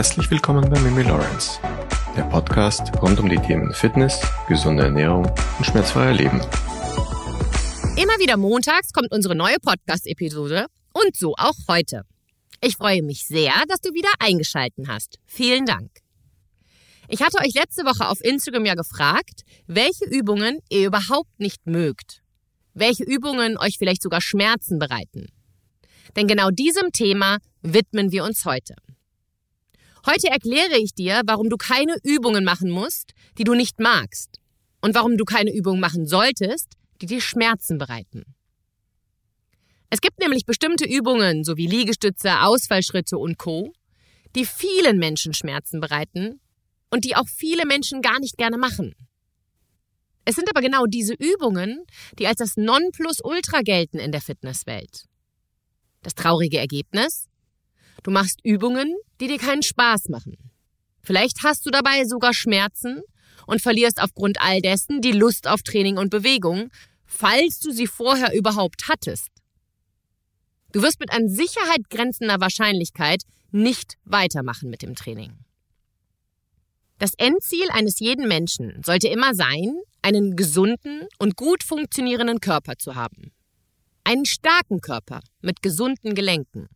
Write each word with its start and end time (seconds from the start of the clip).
Herzlich 0.00 0.30
willkommen 0.30 0.66
bei 0.70 0.80
Mimi 0.80 1.02
Lawrence, 1.02 1.60
der 2.16 2.22
Podcast 2.22 2.90
rund 3.02 3.20
um 3.20 3.28
die 3.28 3.36
Themen 3.36 3.70
Fitness, 3.74 4.18
gesunde 4.48 4.84
Ernährung 4.84 5.26
und 5.58 5.64
schmerzfreier 5.66 6.14
Leben. 6.14 6.40
Immer 7.98 8.18
wieder 8.18 8.38
montags 8.38 8.94
kommt 8.94 9.12
unsere 9.12 9.34
neue 9.34 9.58
Podcast-Episode 9.60 10.68
und 10.94 11.14
so 11.14 11.34
auch 11.36 11.52
heute. 11.68 12.04
Ich 12.62 12.78
freue 12.78 13.02
mich 13.02 13.26
sehr, 13.26 13.52
dass 13.68 13.82
du 13.82 13.92
wieder 13.92 14.08
eingeschalten 14.20 14.88
hast. 14.88 15.18
Vielen 15.26 15.66
Dank. 15.66 15.90
Ich 17.08 17.20
hatte 17.20 17.36
euch 17.44 17.52
letzte 17.52 17.84
Woche 17.84 18.08
auf 18.08 18.24
Instagram 18.24 18.64
ja 18.64 18.76
gefragt, 18.76 19.42
welche 19.66 20.06
Übungen 20.06 20.60
ihr 20.70 20.86
überhaupt 20.86 21.38
nicht 21.38 21.66
mögt. 21.66 22.22
Welche 22.72 23.04
Übungen 23.04 23.58
euch 23.58 23.76
vielleicht 23.76 24.00
sogar 24.00 24.22
Schmerzen 24.22 24.78
bereiten. 24.78 25.26
Denn 26.16 26.26
genau 26.26 26.48
diesem 26.48 26.90
Thema 26.90 27.36
widmen 27.60 28.12
wir 28.12 28.24
uns 28.24 28.46
heute. 28.46 28.76
Heute 30.06 30.28
erkläre 30.28 30.78
ich 30.78 30.94
dir, 30.94 31.22
warum 31.26 31.50
du 31.50 31.56
keine 31.56 31.96
Übungen 32.02 32.44
machen 32.44 32.70
musst, 32.70 33.12
die 33.38 33.44
du 33.44 33.54
nicht 33.54 33.80
magst. 33.80 34.40
Und 34.80 34.94
warum 34.94 35.18
du 35.18 35.24
keine 35.24 35.54
Übungen 35.54 35.80
machen 35.80 36.06
solltest, 36.06 36.72
die 37.02 37.06
dir 37.06 37.20
Schmerzen 37.20 37.76
bereiten. 37.76 38.24
Es 39.90 40.00
gibt 40.00 40.20
nämlich 40.20 40.46
bestimmte 40.46 40.86
Übungen, 40.86 41.44
so 41.44 41.56
wie 41.56 41.66
Liegestütze, 41.66 42.40
Ausfallschritte 42.42 43.18
und 43.18 43.38
Co., 43.38 43.72
die 44.36 44.46
vielen 44.46 44.98
Menschen 44.98 45.34
Schmerzen 45.34 45.80
bereiten 45.80 46.40
und 46.90 47.04
die 47.04 47.16
auch 47.16 47.28
viele 47.28 47.66
Menschen 47.66 48.00
gar 48.00 48.20
nicht 48.20 48.36
gerne 48.36 48.56
machen. 48.56 48.94
Es 50.24 50.36
sind 50.36 50.48
aber 50.48 50.60
genau 50.60 50.86
diese 50.86 51.14
Übungen, 51.14 51.84
die 52.18 52.26
als 52.26 52.38
das 52.38 52.56
Nonplusultra 52.56 53.62
gelten 53.62 53.98
in 53.98 54.12
der 54.12 54.20
Fitnesswelt. 54.20 55.06
Das 56.02 56.14
traurige 56.14 56.58
Ergebnis? 56.58 57.29
Du 58.02 58.10
machst 58.10 58.40
Übungen, 58.44 58.96
die 59.20 59.28
dir 59.28 59.38
keinen 59.38 59.62
Spaß 59.62 60.08
machen. 60.08 60.36
Vielleicht 61.02 61.42
hast 61.42 61.66
du 61.66 61.70
dabei 61.70 62.04
sogar 62.04 62.34
Schmerzen 62.34 63.02
und 63.46 63.60
verlierst 63.60 64.00
aufgrund 64.02 64.40
all 64.40 64.60
dessen 64.60 65.00
die 65.00 65.12
Lust 65.12 65.46
auf 65.48 65.62
Training 65.62 65.98
und 65.98 66.10
Bewegung, 66.10 66.70
falls 67.04 67.58
du 67.58 67.72
sie 67.72 67.86
vorher 67.86 68.34
überhaupt 68.34 68.88
hattest. 68.88 69.28
Du 70.72 70.82
wirst 70.82 71.00
mit 71.00 71.12
an 71.12 71.28
Sicherheit 71.28 71.90
grenzender 71.90 72.40
Wahrscheinlichkeit 72.40 73.24
nicht 73.50 73.96
weitermachen 74.04 74.70
mit 74.70 74.82
dem 74.82 74.94
Training. 74.94 75.32
Das 76.98 77.14
Endziel 77.16 77.68
eines 77.70 77.98
jeden 77.98 78.28
Menschen 78.28 78.82
sollte 78.84 79.08
immer 79.08 79.34
sein, 79.34 79.80
einen 80.02 80.36
gesunden 80.36 81.08
und 81.18 81.36
gut 81.36 81.64
funktionierenden 81.64 82.40
Körper 82.40 82.76
zu 82.76 82.94
haben. 82.94 83.32
Einen 84.04 84.26
starken 84.26 84.80
Körper 84.80 85.20
mit 85.40 85.62
gesunden 85.62 86.14
Gelenken. 86.14 86.68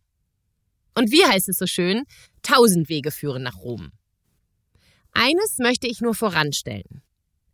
Und 0.95 1.11
wie 1.11 1.25
heißt 1.25 1.49
es 1.49 1.57
so 1.57 1.67
schön? 1.67 2.03
Tausend 2.41 2.89
Wege 2.89 3.11
führen 3.11 3.43
nach 3.43 3.57
Rom. 3.57 3.91
Eines 5.11 5.57
möchte 5.59 5.87
ich 5.87 6.01
nur 6.01 6.15
voranstellen. 6.15 7.01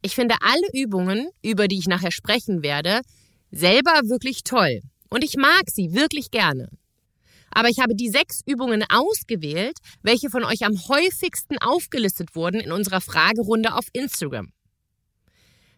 Ich 0.01 0.15
finde 0.15 0.35
alle 0.41 0.67
Übungen, 0.73 1.29
über 1.43 1.67
die 1.67 1.77
ich 1.77 1.87
nachher 1.87 2.11
sprechen 2.11 2.63
werde, 2.63 3.01
selber 3.51 4.01
wirklich 4.05 4.43
toll. 4.43 4.81
Und 5.09 5.23
ich 5.23 5.35
mag 5.35 5.63
sie 5.67 5.93
wirklich 5.93 6.31
gerne. 6.31 6.69
Aber 7.51 7.69
ich 7.69 7.79
habe 7.79 7.95
die 7.95 8.09
sechs 8.09 8.41
Übungen 8.45 8.83
ausgewählt, 8.89 9.77
welche 10.01 10.29
von 10.29 10.43
euch 10.43 10.65
am 10.65 10.77
häufigsten 10.87 11.57
aufgelistet 11.59 12.35
wurden 12.35 12.61
in 12.61 12.71
unserer 12.71 13.01
Fragerunde 13.01 13.75
auf 13.75 13.85
Instagram. 13.93 14.51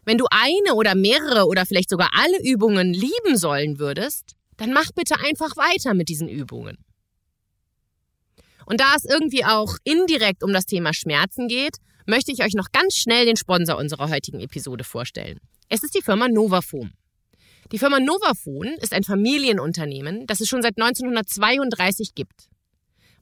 Wenn 0.06 0.18
du 0.18 0.26
eine 0.30 0.76
oder 0.76 0.96
mehrere 0.96 1.48
oder 1.48 1.66
vielleicht 1.66 1.90
sogar 1.90 2.10
alle 2.14 2.42
Übungen 2.44 2.94
lieben 2.94 3.38
sollen 3.38 3.80
würdest, 3.80 4.36
dann 4.58 4.72
mach 4.72 4.92
bitte 4.96 5.16
einfach 5.20 5.58
weiter 5.58 5.94
mit 5.94 6.10
diesen 6.10 6.30
Übungen. 6.30 6.78
Und 8.66 8.80
da 8.80 8.96
es 8.96 9.06
irgendwie 9.06 9.46
auch 9.46 9.78
indirekt 9.84 10.44
um 10.44 10.54
das 10.54 10.66
Thema 10.66 10.94
Schmerzen 10.94 11.48
geht, 11.48 11.78
möchte 12.06 12.32
ich 12.32 12.44
euch 12.44 12.54
noch 12.54 12.72
ganz 12.72 12.96
schnell 12.96 13.26
den 13.26 13.38
Sponsor 13.38 13.78
unserer 13.78 14.10
heutigen 14.10 14.40
Episode 14.40 14.84
vorstellen. 14.84 15.40
Es 15.70 15.84
ist 15.84 15.96
die 15.96 16.02
Firma 16.02 16.28
Novafoam. 16.28 16.92
Die 17.72 17.80
Firma 17.80 18.00
Novaphone 18.00 18.76
ist 18.82 18.94
ein 18.94 19.04
Familienunternehmen, 19.04 20.28
das 20.28 20.42
es 20.42 20.48
schon 20.48 20.62
seit 20.62 20.78
1932 20.78 22.14
gibt. 22.14 22.50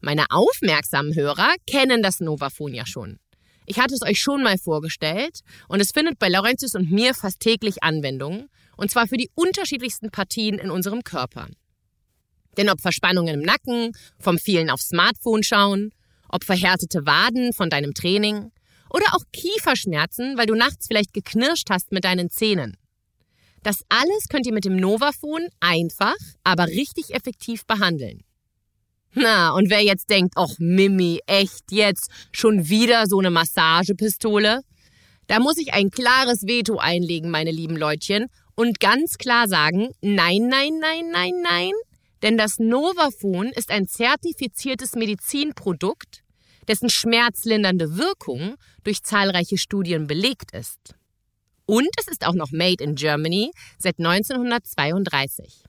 Meine 0.02 0.26
aufmerksamen 0.30 1.16
Hörer 1.16 1.54
kennen 1.68 2.02
das 2.02 2.20
Novaphone 2.20 2.74
ja 2.74 2.86
schon. 2.86 3.20
Ich 3.66 3.80
hatte 3.80 3.94
es 3.94 4.02
euch 4.02 4.20
schon 4.20 4.42
mal 4.42 4.58
vorgestellt 4.58 5.42
und 5.68 5.80
es 5.80 5.92
findet 5.92 6.18
bei 6.18 6.28
Laurentius 6.28 6.76
und 6.76 6.92
mir 6.92 7.14
fast 7.14 7.40
täglich 7.40 7.84
Anwendung, 7.84 8.50
und 8.76 8.90
zwar 8.90 9.08
für 9.08 9.18
die 9.18 9.30
unterschiedlichsten 9.36 10.10
Partien 10.10 10.58
in 10.58 10.72
unserem 10.72 11.04
Körper. 11.04 11.48
Denn 12.58 12.70
ob 12.70 12.82
Verspannungen 12.82 13.36
im 13.36 13.42
Nacken, 13.42 13.92
vom 14.20 14.38
vielen 14.38 14.70
aufs 14.70 14.90
Smartphone 14.90 15.44
schauen, 15.44 15.92
ob 16.30 16.44
verhärtete 16.44 17.06
Waden 17.06 17.54
von 17.54 17.70
deinem 17.70 17.94
Training 17.94 18.52
oder 18.90 19.06
auch 19.14 19.24
Kieferschmerzen, 19.32 20.38
weil 20.38 20.48
du 20.48 20.56
nachts 20.56 20.88
vielleicht 20.88 21.14
geknirscht 21.14 21.70
hast 21.70 21.92
mit 21.92 22.04
deinen 22.04 22.30
Zähnen. 22.30 22.78
Das 23.64 23.84
alles 23.90 24.28
könnt 24.30 24.48
ihr 24.48 24.54
mit 24.54 24.66
dem 24.66 24.76
Novaphone 24.76 25.48
einfach, 25.60 26.16
aber 26.44 26.68
richtig 26.68 27.14
effektiv 27.14 27.66
behandeln. 27.66 28.24
Na, 29.14 29.52
und 29.52 29.70
wer 29.70 29.84
jetzt 29.84 30.10
denkt, 30.10 30.34
ach 30.38 30.56
Mimi, 30.58 31.20
echt 31.28 31.72
jetzt 31.72 32.10
schon 32.32 32.70
wieder 32.70 33.08
so 33.08 33.20
eine 33.20 33.30
Massagepistole? 33.30 34.62
Da 35.28 35.40
muss 35.40 35.58
ich 35.58 35.74
ein 35.74 35.92
klares 35.92 36.48
Veto 36.48 36.78
einlegen, 36.78 37.30
meine 37.30 37.52
lieben 37.52 37.76
Leutchen, 37.76 38.28
und 38.56 38.80
ganz 38.80 39.18
klar 39.18 39.48
sagen, 39.48 39.90
nein, 40.02 40.48
nein, 40.48 40.80
nein, 40.80 41.10
nein, 41.12 41.34
nein, 41.42 41.72
denn 42.22 42.38
das 42.38 42.60
Novaphone 42.60 43.52
ist 43.56 43.72
ein 43.72 43.88
zertifiziertes 43.88 44.94
Medizinprodukt, 44.96 46.24
dessen 46.68 46.90
schmerzlindernde 46.90 47.98
Wirkung 47.98 48.56
durch 48.84 49.04
zahlreiche 49.04 49.58
Studien 49.58 50.08
belegt 50.08 50.54
ist. 50.54 50.96
Und 51.66 51.90
es 51.98 52.08
ist 52.08 52.26
auch 52.26 52.34
noch 52.34 52.52
Made 52.52 52.84
in 52.84 52.96
Germany 52.96 53.52
seit 53.78 53.98
1932. 54.00 55.64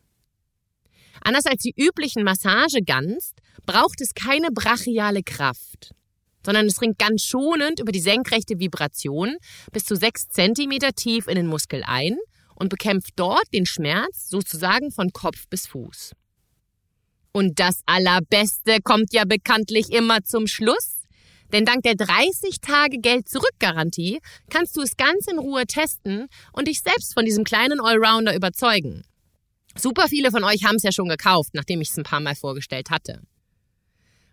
Anders 1.22 1.46
als 1.46 1.62
die 1.62 1.74
üblichen 1.76 2.24
Massageguns 2.24 3.32
braucht 3.64 4.00
es 4.00 4.14
keine 4.14 4.50
brachiale 4.50 5.22
Kraft, 5.22 5.92
sondern 6.44 6.66
es 6.66 6.74
dringt 6.74 6.98
ganz 6.98 7.22
schonend 7.22 7.78
über 7.80 7.92
die 7.92 8.00
senkrechte 8.00 8.58
Vibration 8.58 9.36
bis 9.70 9.84
zu 9.84 9.94
6 9.94 10.28
cm 10.30 10.78
tief 10.96 11.28
in 11.28 11.36
den 11.36 11.46
Muskel 11.46 11.82
ein 11.86 12.18
und 12.56 12.68
bekämpft 12.68 13.12
dort 13.16 13.46
den 13.52 13.66
Schmerz 13.66 14.28
sozusagen 14.28 14.90
von 14.90 15.12
Kopf 15.12 15.46
bis 15.48 15.66
Fuß. 15.68 16.12
Und 17.32 17.58
das 17.58 17.80
Allerbeste 17.86 18.78
kommt 18.82 19.12
ja 19.12 19.24
bekanntlich 19.24 19.90
immer 19.90 20.22
zum 20.22 20.46
Schluss. 20.46 21.02
Denn 21.52 21.64
dank 21.64 21.82
der 21.82 21.94
30 21.94 22.60
Tage 22.60 22.98
Geld-Zurück-Garantie 22.98 24.20
kannst 24.50 24.76
du 24.76 24.80
es 24.80 24.96
ganz 24.96 25.26
in 25.26 25.38
Ruhe 25.38 25.66
testen 25.66 26.28
und 26.52 26.68
dich 26.68 26.80
selbst 26.80 27.14
von 27.14 27.24
diesem 27.24 27.44
kleinen 27.44 27.80
Allrounder 27.80 28.34
überzeugen. 28.34 29.04
Super 29.76 30.08
viele 30.08 30.30
von 30.30 30.44
euch 30.44 30.64
haben 30.64 30.76
es 30.76 30.82
ja 30.82 30.92
schon 30.92 31.08
gekauft, 31.08 31.50
nachdem 31.54 31.80
ich 31.80 31.90
es 31.90 31.96
ein 31.96 32.04
paar 32.04 32.20
Mal 32.20 32.34
vorgestellt 32.34 32.90
hatte. 32.90 33.22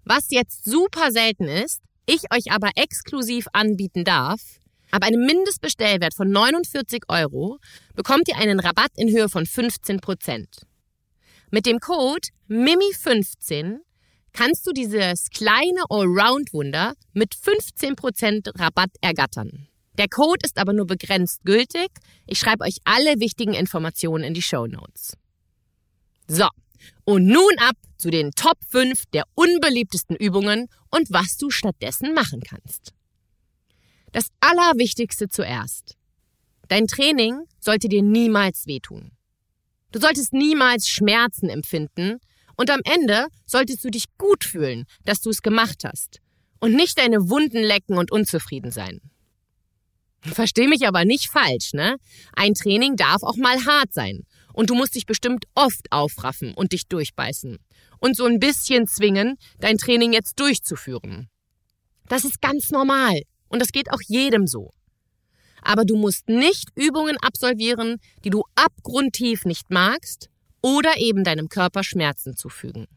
Was 0.04 0.28
jetzt 0.30 0.66
super 0.66 1.12
selten 1.12 1.46
ist, 1.46 1.82
ich 2.06 2.24
euch 2.34 2.52
aber 2.52 2.72
exklusiv 2.76 3.48
anbieten 3.54 4.04
darf, 4.04 4.42
ab 4.92 5.04
einem 5.04 5.26
Mindestbestellwert 5.26 6.16
von 6.16 6.30
49 6.30 7.04
Euro 7.08 7.60
bekommt 7.96 8.28
ihr 8.28 8.38
einen 8.38 8.60
Rabatt 8.60 8.92
in 8.96 9.10
Höhe 9.10 9.30
von 9.30 9.46
15 9.46 10.00
Prozent. 10.00 10.69
Mit 11.52 11.66
dem 11.66 11.80
Code 11.80 12.28
MIMI15 12.48 13.80
kannst 14.34 14.68
du 14.68 14.72
dieses 14.72 15.30
kleine 15.32 15.84
Allround-Wunder 15.90 16.94
mit 17.14 17.34
15% 17.34 18.60
Rabatt 18.60 18.92
ergattern. 19.02 19.68
Der 19.98 20.08
Code 20.08 20.40
ist 20.46 20.60
aber 20.60 20.74
nur 20.74 20.86
begrenzt 20.86 21.42
gültig. 21.44 21.90
Ich 22.28 22.40
schreibe 22.40 22.64
euch 22.64 22.78
alle 22.86 23.20
wichtigen 23.20 23.54
Informationen 23.54 24.24
in 24.24 24.34
die 24.34 24.42
Show 24.42 24.68
Notes. 24.68 25.18
So, 26.28 26.48
und 27.04 27.26
nun 27.26 27.58
ab 27.58 27.76
zu 27.98 28.12
den 28.12 28.32
Top 28.32 28.58
5 28.68 29.06
der 29.14 29.24
unbeliebtesten 29.34 30.16
Übungen 30.16 30.68
und 30.92 31.12
was 31.12 31.38
du 31.38 31.50
stattdessen 31.50 32.14
machen 32.14 32.42
kannst. 32.42 32.94
Das 34.12 34.28
Allerwichtigste 34.40 35.30
zuerst. 35.30 35.98
Dein 36.68 36.86
Training 36.86 37.46
sollte 37.60 37.90
dir 37.90 38.04
niemals 38.04 38.68
wehtun. 38.68 39.12
Du 39.92 40.00
solltest 40.00 40.34
niemals 40.34 40.88
Schmerzen 40.88 41.50
empfinden 41.50 42.20
und 42.56 42.70
am 42.70 42.82
Ende 42.84 43.28
solltest 43.46 43.84
du 43.84 43.90
dich 43.90 44.06
gut 44.18 44.44
fühlen, 44.44 44.86
dass 45.06 45.22
du 45.22 45.30
es 45.30 45.42
gemacht 45.42 45.84
hast 45.84 46.20
und 46.60 46.74
nicht 46.74 46.98
deine 47.00 47.30
Wunden 47.30 47.64
lecken 47.64 47.98
und 47.98 48.12
unzufrieden 48.12 48.72
sein. 48.72 49.00
Versteh 50.22 50.68
mich 50.68 50.86
aber 50.88 51.06
nicht 51.06 51.32
falsch, 51.32 51.74
ne? 51.74 51.96
Ein 52.34 52.54
Training 52.54 52.98
darf 52.98 53.24
auch 53.24 53.38
mal 53.38 53.66
hart 53.66 53.94
sein. 53.94 54.26
Und 54.54 54.70
du 54.70 54.76
musst 54.76 54.96
dich 54.96 55.06
bestimmt 55.06 55.46
oft 55.56 55.92
aufraffen 55.92 56.54
und 56.54 56.74
dich 56.74 56.88
durchbeißen. 56.88 57.58
Und 58.00 58.18
so 58.18 58.26
ein 58.26 58.40
bisschen 58.40 58.88
zwingen, 58.88 59.38
dein 59.60 59.78
Training 59.78 60.12
jetzt 60.12 60.40
durchzuführen. 60.40 61.30
Das 62.10 62.26
ist 62.26 62.42
ganz 62.42 62.70
normal. 62.70 63.22
Und 63.48 63.60
das 63.60 63.72
geht 63.72 63.92
auch 63.92 64.02
jedem 64.08 64.48
so 64.48 64.74
aber 65.62 65.86
du 65.86 65.96
musst 65.96 66.30
nicht 66.30 66.70
Übungen 66.76 67.18
absolvieren, 67.18 67.98
die 68.24 68.30
du 68.30 68.44
abgrundtief 68.56 69.46
nicht 69.46 69.70
magst 69.70 70.30
oder 70.62 70.98
eben 70.98 71.24
deinem 71.24 71.50
Körper 71.50 71.84
Schmerzen 71.84 72.36
zufügen. 72.36 72.88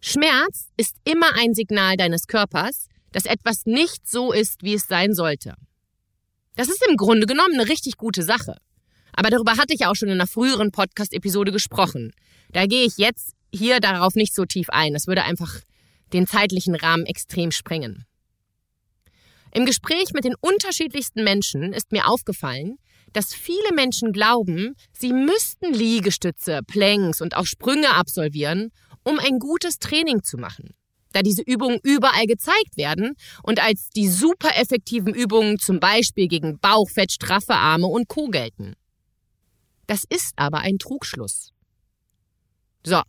Schmerz 0.00 0.68
ist 0.76 0.96
immer 1.04 1.34
ein 1.36 1.54
Signal 1.54 1.96
deines 1.96 2.26
Körpers, 2.26 2.88
dass 3.12 3.24
etwas 3.24 3.64
nicht 3.64 4.08
so 4.08 4.32
ist, 4.32 4.62
wie 4.62 4.74
es 4.74 4.86
sein 4.86 5.14
sollte. 5.14 5.54
Das 6.56 6.68
ist 6.68 6.84
im 6.88 6.96
Grunde 6.96 7.26
genommen 7.26 7.54
eine 7.54 7.68
richtig 7.68 7.96
gute 7.96 8.22
Sache. 8.22 8.56
Aber 9.12 9.30
darüber 9.30 9.52
hatte 9.56 9.74
ich 9.74 9.86
auch 9.86 9.94
schon 9.94 10.08
in 10.08 10.14
einer 10.14 10.26
früheren 10.26 10.72
Podcast-Episode 10.72 11.52
gesprochen. 11.52 12.12
Da 12.52 12.66
gehe 12.66 12.84
ich 12.84 12.98
jetzt 12.98 13.32
hier 13.52 13.80
darauf 13.80 14.14
nicht 14.14 14.34
so 14.34 14.44
tief 14.44 14.68
ein. 14.70 14.92
Das 14.92 15.06
würde 15.06 15.22
einfach 15.22 15.60
den 16.12 16.26
zeitlichen 16.26 16.74
Rahmen 16.74 17.06
extrem 17.06 17.50
sprengen. 17.50 18.04
Im 19.56 19.66
Gespräch 19.66 20.12
mit 20.12 20.24
den 20.24 20.34
unterschiedlichsten 20.40 21.22
Menschen 21.22 21.72
ist 21.72 21.92
mir 21.92 22.08
aufgefallen, 22.08 22.76
dass 23.12 23.32
viele 23.32 23.72
Menschen 23.72 24.12
glauben, 24.12 24.74
sie 24.92 25.12
müssten 25.12 25.72
Liegestütze, 25.72 26.60
Planks 26.66 27.20
und 27.20 27.36
auch 27.36 27.46
Sprünge 27.46 27.94
absolvieren, 27.94 28.72
um 29.04 29.20
ein 29.20 29.38
gutes 29.38 29.78
Training 29.78 30.24
zu 30.24 30.38
machen. 30.38 30.74
Da 31.12 31.22
diese 31.22 31.42
Übungen 31.42 31.78
überall 31.84 32.26
gezeigt 32.26 32.76
werden 32.76 33.14
und 33.44 33.62
als 33.62 33.90
die 33.90 34.08
super 34.08 34.56
effektiven 34.56 35.14
Übungen 35.14 35.60
zum 35.60 35.78
Beispiel 35.78 36.26
gegen 36.26 36.58
Bauchfett, 36.58 37.12
straffe 37.12 37.54
Arme 37.54 37.86
und 37.86 38.08
Co. 38.08 38.26
gelten. 38.26 38.74
Das 39.86 40.02
ist 40.08 40.32
aber 40.34 40.58
ein 40.58 40.78
Trugschluss. 40.78 41.52
So, 42.84 43.00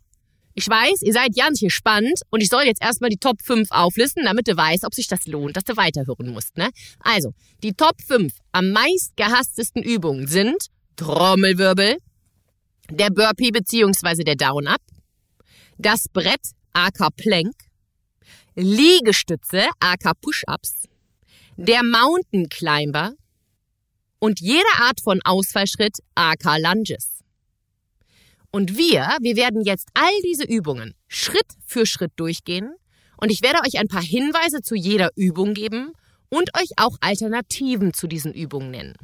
ich 0.58 0.66
weiß, 0.66 1.02
ihr 1.02 1.12
seid 1.12 1.36
ganz 1.36 1.60
gespannt 1.60 2.22
und 2.30 2.42
ich 2.42 2.48
soll 2.48 2.62
jetzt 2.62 2.82
erstmal 2.82 3.10
die 3.10 3.18
Top 3.18 3.42
5 3.42 3.70
auflisten, 3.70 4.24
damit 4.24 4.48
du 4.48 4.56
weißt, 4.56 4.86
ob 4.86 4.94
sich 4.94 5.06
das 5.06 5.26
lohnt, 5.26 5.54
dass 5.54 5.64
du 5.64 5.76
weiterhören 5.76 6.30
musst. 6.30 6.56
Ne? 6.56 6.70
Also, 7.00 7.34
die 7.62 7.74
Top 7.74 8.00
5 8.00 8.32
am 8.52 8.70
meist 8.70 9.14
gehasstesten 9.16 9.82
Übungen 9.82 10.26
sind 10.26 10.56
Trommelwirbel, 10.96 11.98
der 12.90 13.10
Burpee 13.10 13.50
bzw. 13.50 14.24
der 14.24 14.36
Down-Up, 14.36 14.80
das 15.76 16.06
Brett 16.10 16.40
aka 16.72 17.10
Plank, 17.10 17.54
Liegestütze 18.54 19.66
aka 19.78 20.14
Push-Ups, 20.14 20.84
der 21.58 21.82
Mountain 21.82 22.48
Climber 22.48 23.12
und 24.20 24.40
jede 24.40 24.64
Art 24.78 25.02
von 25.02 25.20
Ausfallschritt 25.22 25.98
aka 26.14 26.56
Lunges. 26.56 27.16
Und 28.50 28.76
wir, 28.76 29.16
wir 29.20 29.36
werden 29.36 29.62
jetzt 29.62 29.88
all 29.94 30.20
diese 30.24 30.44
Übungen 30.44 30.94
Schritt 31.08 31.46
für 31.66 31.86
Schritt 31.86 32.12
durchgehen 32.16 32.74
und 33.20 33.30
ich 33.30 33.42
werde 33.42 33.60
euch 33.66 33.78
ein 33.78 33.88
paar 33.88 34.02
Hinweise 34.02 34.60
zu 34.62 34.74
jeder 34.74 35.10
Übung 35.16 35.54
geben 35.54 35.92
und 36.28 36.50
euch 36.56 36.70
auch 36.76 36.96
Alternativen 37.00 37.92
zu 37.92 38.06
diesen 38.06 38.32
Übungen 38.32 38.70
nennen. 38.70 38.94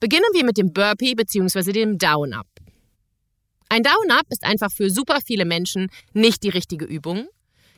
Beginnen 0.00 0.28
wir 0.32 0.44
mit 0.44 0.58
dem 0.58 0.72
Burpee 0.72 1.14
bzw. 1.14 1.72
dem 1.72 1.98
Down-Up. 1.98 2.46
Ein 3.68 3.82
Down-Up 3.82 4.26
ist 4.30 4.44
einfach 4.44 4.70
für 4.70 4.90
super 4.90 5.18
viele 5.24 5.44
Menschen 5.44 5.88
nicht 6.12 6.42
die 6.42 6.48
richtige 6.48 6.84
Übung, 6.84 7.28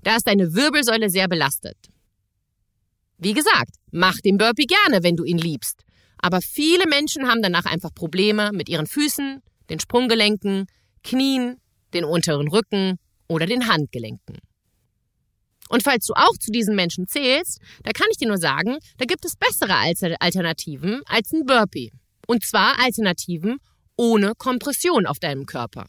da 0.03 0.17
ist 0.17 0.27
deine 0.27 0.55
Wirbelsäule 0.55 1.11
sehr 1.11 1.29
belastet. 1.29 1.77
Wie 3.19 3.35
gesagt, 3.35 3.75
mach 3.91 4.19
den 4.21 4.39
Burpee 4.39 4.67
gerne, 4.67 5.03
wenn 5.03 5.17
du 5.17 5.25
ihn 5.25 5.39
liebst. 5.39 5.83
Aber 6.19 6.41
viele 6.41 6.87
Menschen 6.87 7.29
haben 7.29 7.43
danach 7.43 7.67
einfach 7.67 7.95
Probleme 7.95 8.51
mit 8.53 8.69
ihren 8.69 8.87
Füßen, 8.87 9.43
den 9.71 9.81
Sprunggelenken, 9.81 10.67
Knien, 11.03 11.61
den 11.95 12.05
unteren 12.05 12.49
Rücken 12.49 12.99
oder 13.29 13.47
den 13.47 13.69
Handgelenken. 13.69 14.39
Und 15.69 15.85
falls 15.85 16.05
du 16.07 16.15
auch 16.15 16.37
zu 16.39 16.51
diesen 16.51 16.75
Menschen 16.75 17.07
zählst, 17.07 17.61
da 17.85 17.93
kann 17.93 18.09
ich 18.11 18.19
dir 18.19 18.29
nur 18.29 18.39
sagen, 18.39 18.79
da 18.99 19.05
gibt 19.05 19.25
es 19.25 19.37
bessere 19.37 19.77
Alternativen 20.19 21.01
als 21.07 21.33
ein 21.33 21.47
Burpee. 21.47 21.93
Und 22.27 22.45
zwar 22.45 22.79
Alternativen 22.81 23.59
ohne 23.97 24.35
Kompression 24.35 25.07
auf 25.07 25.21
deinem 25.21 25.47
Körper. 25.47 25.87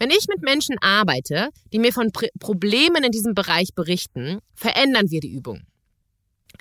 Wenn 0.00 0.10
ich 0.10 0.26
mit 0.28 0.42
Menschen 0.42 0.76
arbeite, 0.80 1.50
die 1.72 1.78
mir 1.78 1.92
von 1.92 2.10
Problemen 2.40 3.04
in 3.04 3.12
diesem 3.12 3.34
Bereich 3.34 3.68
berichten, 3.74 4.40
verändern 4.54 5.10
wir 5.10 5.20
die 5.20 5.32
Übung. 5.32 5.62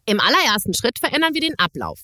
Im 0.05 0.19
allerersten 0.19 0.73
Schritt 0.73 0.99
verändern 0.99 1.33
wir 1.33 1.41
den 1.41 1.57
Ablauf. 1.57 1.99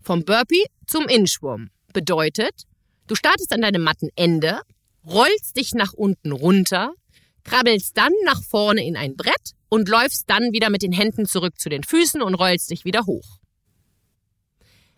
Vom 0.00 0.24
Burpee 0.24 0.64
zum 0.86 1.08
Inchworm. 1.08 1.70
Bedeutet, 1.92 2.66
Du 3.10 3.16
startest 3.16 3.52
an 3.52 3.62
deinem 3.62 3.82
Mattenende, 3.82 4.60
rollst 5.04 5.56
dich 5.56 5.72
nach 5.72 5.92
unten 5.92 6.30
runter, 6.30 6.94
krabbelst 7.42 7.96
dann 7.96 8.12
nach 8.24 8.40
vorne 8.40 8.86
in 8.86 8.96
ein 8.96 9.16
Brett 9.16 9.56
und 9.68 9.88
läufst 9.88 10.30
dann 10.30 10.52
wieder 10.52 10.70
mit 10.70 10.82
den 10.82 10.92
Händen 10.92 11.26
zurück 11.26 11.58
zu 11.58 11.68
den 11.68 11.82
Füßen 11.82 12.22
und 12.22 12.36
rollst 12.36 12.70
dich 12.70 12.84
wieder 12.84 13.06
hoch. 13.06 13.40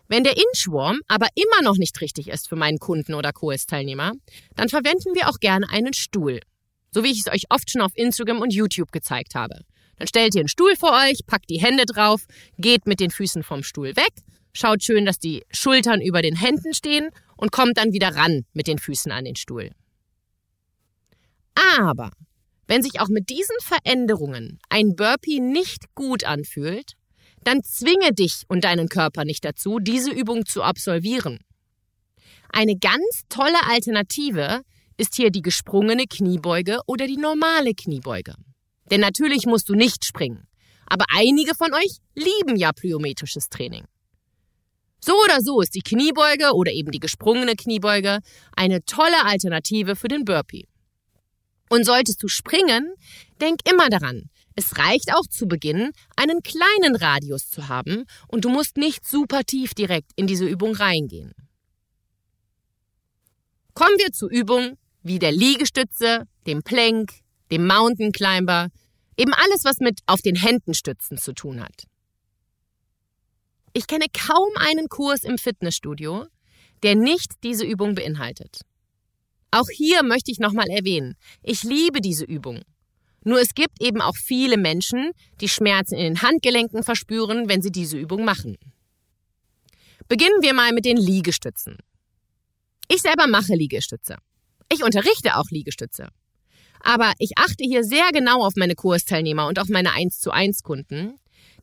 Wenn 0.07 0.23
der 0.23 0.37
Inchworm 0.37 0.99
aber 1.07 1.25
immer 1.33 1.63
noch 1.63 1.77
nicht 1.77 1.99
richtig 2.01 2.27
ist 2.27 2.47
für 2.47 2.55
meinen 2.55 2.77
Kunden 2.77 3.15
oder 3.15 3.33
Kurs-Teilnehmer, 3.33 4.11
dann 4.55 4.69
verwenden 4.69 5.15
wir 5.15 5.27
auch 5.27 5.39
gerne 5.39 5.67
einen 5.71 5.93
Stuhl. 5.93 6.39
So 6.91 7.03
wie 7.03 7.09
ich 7.09 7.21
es 7.21 7.33
euch 7.33 7.45
oft 7.49 7.71
schon 7.71 7.81
auf 7.81 7.93
Instagram 7.95 8.41
und 8.41 8.53
YouTube 8.53 8.91
gezeigt 8.91 9.33
habe. 9.33 9.61
Dann 9.97 10.07
stellt 10.07 10.35
ihr 10.35 10.41
einen 10.41 10.49
Stuhl 10.49 10.75
vor 10.75 10.91
euch, 10.91 11.25
packt 11.25 11.49
die 11.49 11.59
Hände 11.59 11.87
drauf, 11.87 12.27
geht 12.59 12.85
mit 12.85 12.99
den 12.99 13.09
Füßen 13.09 13.41
vom 13.41 13.63
Stuhl 13.63 13.95
weg, 13.95 14.13
schaut 14.53 14.83
schön, 14.83 15.05
dass 15.05 15.19
die 15.19 15.43
Schultern 15.51 16.01
über 16.01 16.21
den 16.21 16.35
Händen 16.35 16.73
stehen 16.73 17.09
und 17.37 17.51
kommt 17.51 17.77
dann 17.77 17.93
wieder 17.93 18.15
ran 18.15 18.45
mit 18.53 18.67
den 18.67 18.79
Füßen 18.79 19.11
an 19.11 19.25
den 19.25 19.35
Stuhl. 19.35 19.71
Aber 21.55 22.11
wenn 22.67 22.81
sich 22.81 22.99
auch 22.99 23.09
mit 23.09 23.29
diesen 23.29 23.55
Veränderungen 23.61 24.59
ein 24.69 24.95
Burpee 24.95 25.39
nicht 25.39 25.93
gut 25.95 26.23
anfühlt, 26.23 26.93
dann 27.43 27.61
zwinge 27.63 28.13
dich 28.13 28.43
und 28.47 28.63
deinen 28.63 28.87
Körper 28.87 29.25
nicht 29.25 29.43
dazu, 29.43 29.79
diese 29.79 30.11
Übung 30.11 30.45
zu 30.45 30.63
absolvieren. 30.63 31.39
Eine 32.49 32.77
ganz 32.77 33.23
tolle 33.29 33.65
Alternative 33.67 34.61
ist 34.97 35.15
hier 35.15 35.31
die 35.31 35.41
gesprungene 35.41 36.05
Kniebeuge 36.05 36.79
oder 36.85 37.07
die 37.07 37.17
normale 37.17 37.73
Kniebeuge. 37.73 38.35
Denn 38.91 39.01
natürlich 39.01 39.45
musst 39.45 39.69
du 39.69 39.73
nicht 39.73 40.05
springen. 40.05 40.47
Aber 40.85 41.05
einige 41.13 41.55
von 41.55 41.73
euch 41.73 41.97
lieben 42.15 42.55
ja 42.55 42.71
plyometrisches 42.71 43.49
Training. 43.49 43.85
So 45.05 45.21
oder 45.21 45.41
so 45.41 45.59
ist 45.59 45.75
die 45.75 45.81
Kniebeuge 45.81 46.53
oder 46.53 46.71
eben 46.71 46.91
die 46.91 47.01
gesprungene 47.01 47.57
Kniebeuge 47.57 48.19
eine 48.55 48.85
tolle 48.85 49.25
Alternative 49.25 49.97
für 49.97 50.07
den 50.07 50.23
Burpee. 50.23 50.65
Und 51.69 51.85
solltest 51.85 52.23
du 52.23 52.29
springen, 52.29 52.93
denk 53.41 53.59
immer 53.69 53.89
daran, 53.89 54.29
es 54.55 54.77
reicht 54.77 55.13
auch 55.13 55.27
zu 55.27 55.45
Beginn, 55.45 55.91
einen 56.15 56.41
kleinen 56.41 56.95
Radius 56.95 57.49
zu 57.49 57.67
haben 57.67 58.05
und 58.29 58.45
du 58.45 58.49
musst 58.49 58.77
nicht 58.77 59.05
super 59.05 59.43
tief 59.43 59.73
direkt 59.73 60.11
in 60.15 60.25
diese 60.25 60.45
Übung 60.45 60.73
reingehen. 60.73 61.33
Kommen 63.73 63.97
wir 63.97 64.13
zur 64.13 64.29
Übung 64.29 64.77
wie 65.01 65.19
der 65.19 65.33
Liegestütze, 65.33 66.29
dem 66.47 66.63
Plank, 66.63 67.11
dem 67.51 67.67
Mountain 67.67 68.13
Climber, 68.13 68.69
eben 69.17 69.33
alles, 69.33 69.65
was 69.65 69.79
mit 69.79 69.99
auf 70.05 70.21
den 70.21 70.37
Händen 70.37 70.73
stützen 70.73 71.17
zu 71.17 71.33
tun 71.33 71.61
hat. 71.61 71.87
Ich 73.73 73.87
kenne 73.87 74.05
kaum 74.13 74.49
einen 74.57 74.87
Kurs 74.87 75.23
im 75.23 75.37
Fitnessstudio, 75.37 76.27
der 76.83 76.95
nicht 76.95 77.43
diese 77.43 77.65
Übung 77.65 77.95
beinhaltet. 77.95 78.61
Auch 79.49 79.67
hier 79.69 80.03
möchte 80.03 80.31
ich 80.31 80.39
nochmal 80.39 80.69
erwähnen, 80.69 81.15
ich 81.41 81.63
liebe 81.63 81.99
diese 81.99 82.25
Übung. 82.25 82.61
Nur 83.23 83.39
es 83.39 83.53
gibt 83.55 83.81
eben 83.81 84.01
auch 84.01 84.15
viele 84.15 84.57
Menschen, 84.57 85.11
die 85.41 85.49
Schmerzen 85.49 85.95
in 85.95 86.03
den 86.03 86.21
Handgelenken 86.21 86.83
verspüren, 86.83 87.49
wenn 87.49 87.61
sie 87.61 87.71
diese 87.71 87.97
Übung 87.97 88.25
machen. 88.25 88.57
Beginnen 90.07 90.41
wir 90.41 90.53
mal 90.53 90.73
mit 90.73 90.85
den 90.85 90.97
Liegestützen. 90.97 91.77
Ich 92.89 93.01
selber 93.01 93.27
mache 93.27 93.55
Liegestütze. 93.55 94.17
Ich 94.71 94.83
unterrichte 94.83 95.37
auch 95.37 95.49
Liegestütze. 95.49 96.09
Aber 96.81 97.13
ich 97.17 97.37
achte 97.37 97.63
hier 97.63 97.83
sehr 97.83 98.11
genau 98.11 98.45
auf 98.45 98.53
meine 98.55 98.75
Kursteilnehmer 98.75 99.47
und 99.47 99.57
auf 99.57 99.69
meine 99.69 99.93
1 99.93 100.19
zu 100.19 100.31
1 100.31 100.63
Kunden. 100.63 101.15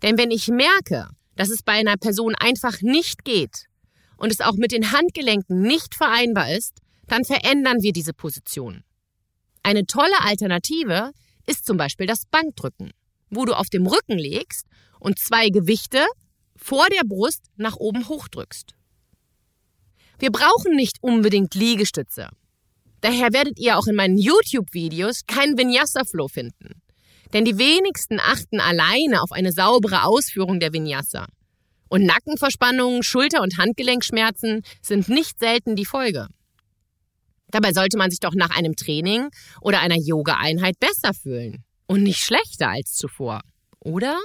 Denn 0.02 0.16
wenn 0.16 0.30
ich 0.30 0.48
merke, 0.48 1.08
dass 1.40 1.48
es 1.48 1.62
bei 1.62 1.72
einer 1.72 1.96
Person 1.96 2.34
einfach 2.34 2.82
nicht 2.82 3.24
geht 3.24 3.64
und 4.18 4.30
es 4.30 4.42
auch 4.42 4.56
mit 4.56 4.72
den 4.72 4.92
Handgelenken 4.92 5.62
nicht 5.62 5.94
vereinbar 5.94 6.52
ist, 6.52 6.82
dann 7.06 7.24
verändern 7.24 7.80
wir 7.80 7.94
diese 7.94 8.12
Position. 8.12 8.84
Eine 9.62 9.86
tolle 9.86 10.20
Alternative 10.20 11.12
ist 11.46 11.64
zum 11.64 11.78
Beispiel 11.78 12.06
das 12.06 12.26
Bankdrücken, 12.26 12.92
wo 13.30 13.46
du 13.46 13.54
auf 13.54 13.70
dem 13.70 13.86
Rücken 13.86 14.18
legst 14.18 14.66
und 14.98 15.18
zwei 15.18 15.48
Gewichte 15.48 16.04
vor 16.56 16.86
der 16.90 17.04
Brust 17.06 17.46
nach 17.56 17.76
oben 17.76 18.06
hochdrückst. 18.06 18.74
Wir 20.18 20.30
brauchen 20.30 20.76
nicht 20.76 20.98
unbedingt 21.00 21.54
Liegestütze. 21.54 22.28
Daher 23.00 23.32
werdet 23.32 23.58
ihr 23.58 23.78
auch 23.78 23.86
in 23.86 23.96
meinen 23.96 24.18
YouTube-Videos 24.18 25.22
keinen 25.26 25.56
Vinyasa-Flow 25.56 26.28
finden. 26.28 26.82
Denn 27.32 27.44
die 27.44 27.58
wenigsten 27.58 28.18
achten 28.18 28.60
alleine 28.60 29.22
auf 29.22 29.32
eine 29.32 29.52
saubere 29.52 30.04
Ausführung 30.04 30.60
der 30.60 30.72
Vinyasa. 30.72 31.26
Und 31.88 32.04
Nackenverspannungen, 32.04 33.02
Schulter- 33.02 33.42
und 33.42 33.58
Handgelenkschmerzen 33.58 34.62
sind 34.82 35.08
nicht 35.08 35.38
selten 35.38 35.76
die 35.76 35.84
Folge. 35.84 36.28
Dabei 37.48 37.72
sollte 37.72 37.98
man 37.98 38.10
sich 38.10 38.20
doch 38.20 38.34
nach 38.34 38.50
einem 38.50 38.76
Training 38.76 39.28
oder 39.60 39.80
einer 39.80 39.96
Yoga-Einheit 39.98 40.78
besser 40.78 41.12
fühlen 41.14 41.64
und 41.86 42.02
nicht 42.04 42.20
schlechter 42.20 42.68
als 42.68 42.94
zuvor, 42.94 43.40
oder? 43.80 44.18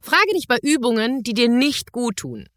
Frage 0.00 0.32
dich 0.34 0.48
bei 0.48 0.58
Übungen, 0.60 1.22
die 1.22 1.34
dir 1.34 1.48
nicht 1.48 1.92
gut 1.92 2.16
tun. 2.16 2.48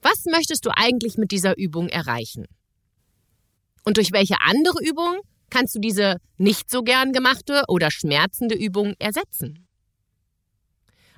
Was 0.00 0.24
möchtest 0.26 0.64
du 0.64 0.70
eigentlich 0.72 1.16
mit 1.16 1.32
dieser 1.32 1.56
Übung 1.58 1.88
erreichen? 1.88 2.46
Und 3.84 3.96
durch 3.96 4.12
welche 4.12 4.36
andere 4.40 4.78
Übung 4.84 5.20
kannst 5.52 5.74
du 5.74 5.80
diese 5.80 6.16
nicht 6.38 6.70
so 6.70 6.82
gern 6.82 7.12
gemachte 7.12 7.64
oder 7.68 7.90
schmerzende 7.90 8.54
Übung 8.54 8.94
ersetzen. 8.98 9.68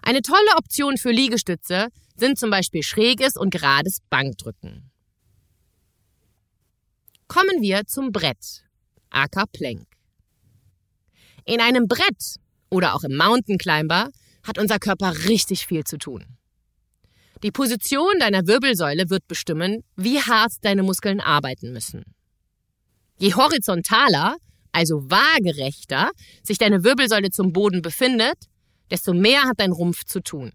Eine 0.02 0.22
tolle 0.22 0.56
Option 0.56 0.98
für 0.98 1.12
Liegestütze 1.12 1.86
sind 2.16 2.38
zum 2.38 2.50
Beispiel 2.50 2.82
schräges 2.82 3.36
und 3.36 3.50
gerades 3.50 4.00
Bankdrücken. 4.10 4.90
Kommen 7.28 7.62
wir 7.62 7.86
zum 7.86 8.10
Brett, 8.10 8.64
aka 9.10 9.44
Plank. 9.46 9.86
In 11.44 11.60
einem 11.60 11.86
Brett 11.86 12.36
oder 12.70 12.94
auch 12.94 13.04
im 13.04 13.16
Mountain 13.16 13.56
Climber 13.56 14.10
hat 14.42 14.58
unser 14.58 14.78
Körper 14.78 15.26
richtig 15.26 15.66
viel 15.66 15.84
zu 15.84 15.96
tun. 15.96 16.26
Die 17.44 17.52
Position 17.52 18.18
deiner 18.18 18.46
Wirbelsäule 18.46 19.10
wird 19.10 19.28
bestimmen, 19.28 19.84
wie 19.96 20.20
hart 20.20 20.52
deine 20.62 20.82
Muskeln 20.82 21.20
arbeiten 21.20 21.72
müssen. 21.72 22.13
Je 23.16 23.34
horizontaler, 23.34 24.36
also 24.72 25.08
waagerechter, 25.10 26.10
sich 26.42 26.58
deine 26.58 26.84
Wirbelsäule 26.84 27.30
zum 27.30 27.52
Boden 27.52 27.82
befindet, 27.82 28.36
desto 28.90 29.14
mehr 29.14 29.44
hat 29.44 29.60
dein 29.60 29.72
Rumpf 29.72 30.04
zu 30.04 30.20
tun. 30.20 30.52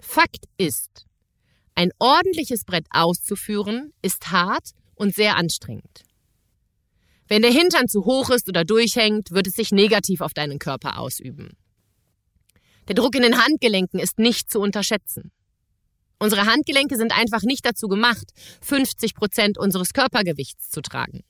Fakt 0.00 0.44
ist, 0.56 1.06
ein 1.74 1.90
ordentliches 1.98 2.64
Brett 2.64 2.86
auszuführen 2.90 3.92
ist 4.02 4.30
hart 4.30 4.70
und 4.94 5.14
sehr 5.14 5.36
anstrengend. 5.36 6.02
Wenn 7.28 7.42
der 7.42 7.52
Hintern 7.52 7.88
zu 7.88 8.04
hoch 8.04 8.30
ist 8.30 8.48
oder 8.48 8.64
durchhängt, 8.64 9.30
wird 9.30 9.46
es 9.46 9.54
sich 9.54 9.70
negativ 9.70 10.22
auf 10.22 10.32
deinen 10.32 10.58
Körper 10.58 10.98
ausüben. 10.98 11.56
Der 12.88 12.94
Druck 12.94 13.14
in 13.14 13.22
den 13.22 13.44
Handgelenken 13.44 14.00
ist 14.00 14.18
nicht 14.18 14.50
zu 14.50 14.60
unterschätzen. 14.60 15.30
Unsere 16.18 16.46
Handgelenke 16.46 16.96
sind 16.96 17.16
einfach 17.16 17.42
nicht 17.42 17.64
dazu 17.64 17.86
gemacht, 17.86 18.32
50 18.62 19.14
Prozent 19.14 19.58
unseres 19.58 19.92
Körpergewichts 19.92 20.70
zu 20.70 20.82
tragen. 20.82 21.22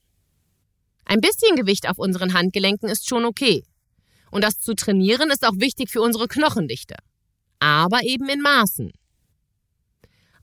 Ein 1.05 1.21
bisschen 1.21 1.57
Gewicht 1.57 1.89
auf 1.89 1.99
unseren 1.99 2.35
Handgelenken 2.35 2.89
ist 2.89 3.09
schon 3.09 3.25
okay. 3.25 3.65
Und 4.31 4.45
das 4.45 4.61
zu 4.61 4.75
trainieren 4.75 5.31
ist 5.31 5.47
auch 5.47 5.57
wichtig 5.57 5.91
für 5.91 6.03
unsere 6.03 6.29
Knochendichte. 6.29 6.97
Aber 7.61 8.03
eben 8.03 8.29
in 8.29 8.41
Maßen. 8.41 8.93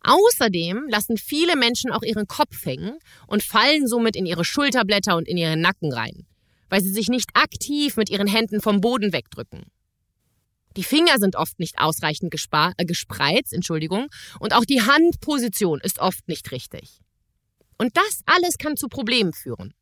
Außerdem 0.01 0.85
lassen 0.89 1.17
viele 1.17 1.55
Menschen 1.55 1.91
auch 1.91 2.03
ihren 2.03 2.27
Kopf 2.27 2.65
hängen 2.65 2.99
und 3.27 3.41
fallen 3.41 3.87
somit 3.87 4.15
in 4.15 4.27
ihre 4.27 4.45
Schulterblätter 4.45 5.15
und 5.15 5.27
in 5.27 5.37
ihren 5.37 5.61
Nacken 5.61 5.91
rein, 5.91 6.27
weil 6.69 6.81
sie 6.81 6.91
sich 6.91 7.07
nicht 7.07 7.31
aktiv 7.33 7.97
mit 7.97 8.11
ihren 8.11 8.27
Händen 8.27 8.61
vom 8.61 8.81
Boden 8.81 9.13
wegdrücken. 9.13 9.63
Die 10.77 10.83
Finger 10.83 11.17
sind 11.19 11.35
oft 11.35 11.59
nicht 11.59 11.79
ausreichend 11.79 12.33
äh, 12.33 12.85
gespreizt, 12.85 13.53
Entschuldigung, 13.53 14.07
und 14.39 14.53
auch 14.53 14.65
die 14.65 14.81
Handposition 14.81 15.79
ist 15.81 15.99
oft 15.99 16.27
nicht 16.27 16.51
richtig. 16.51 16.99
Und 17.77 17.95
das 17.95 18.21
alles 18.25 18.57
kann 18.57 18.77
zu 18.77 18.87
Problemen 18.87 19.33
führen. 19.33 19.73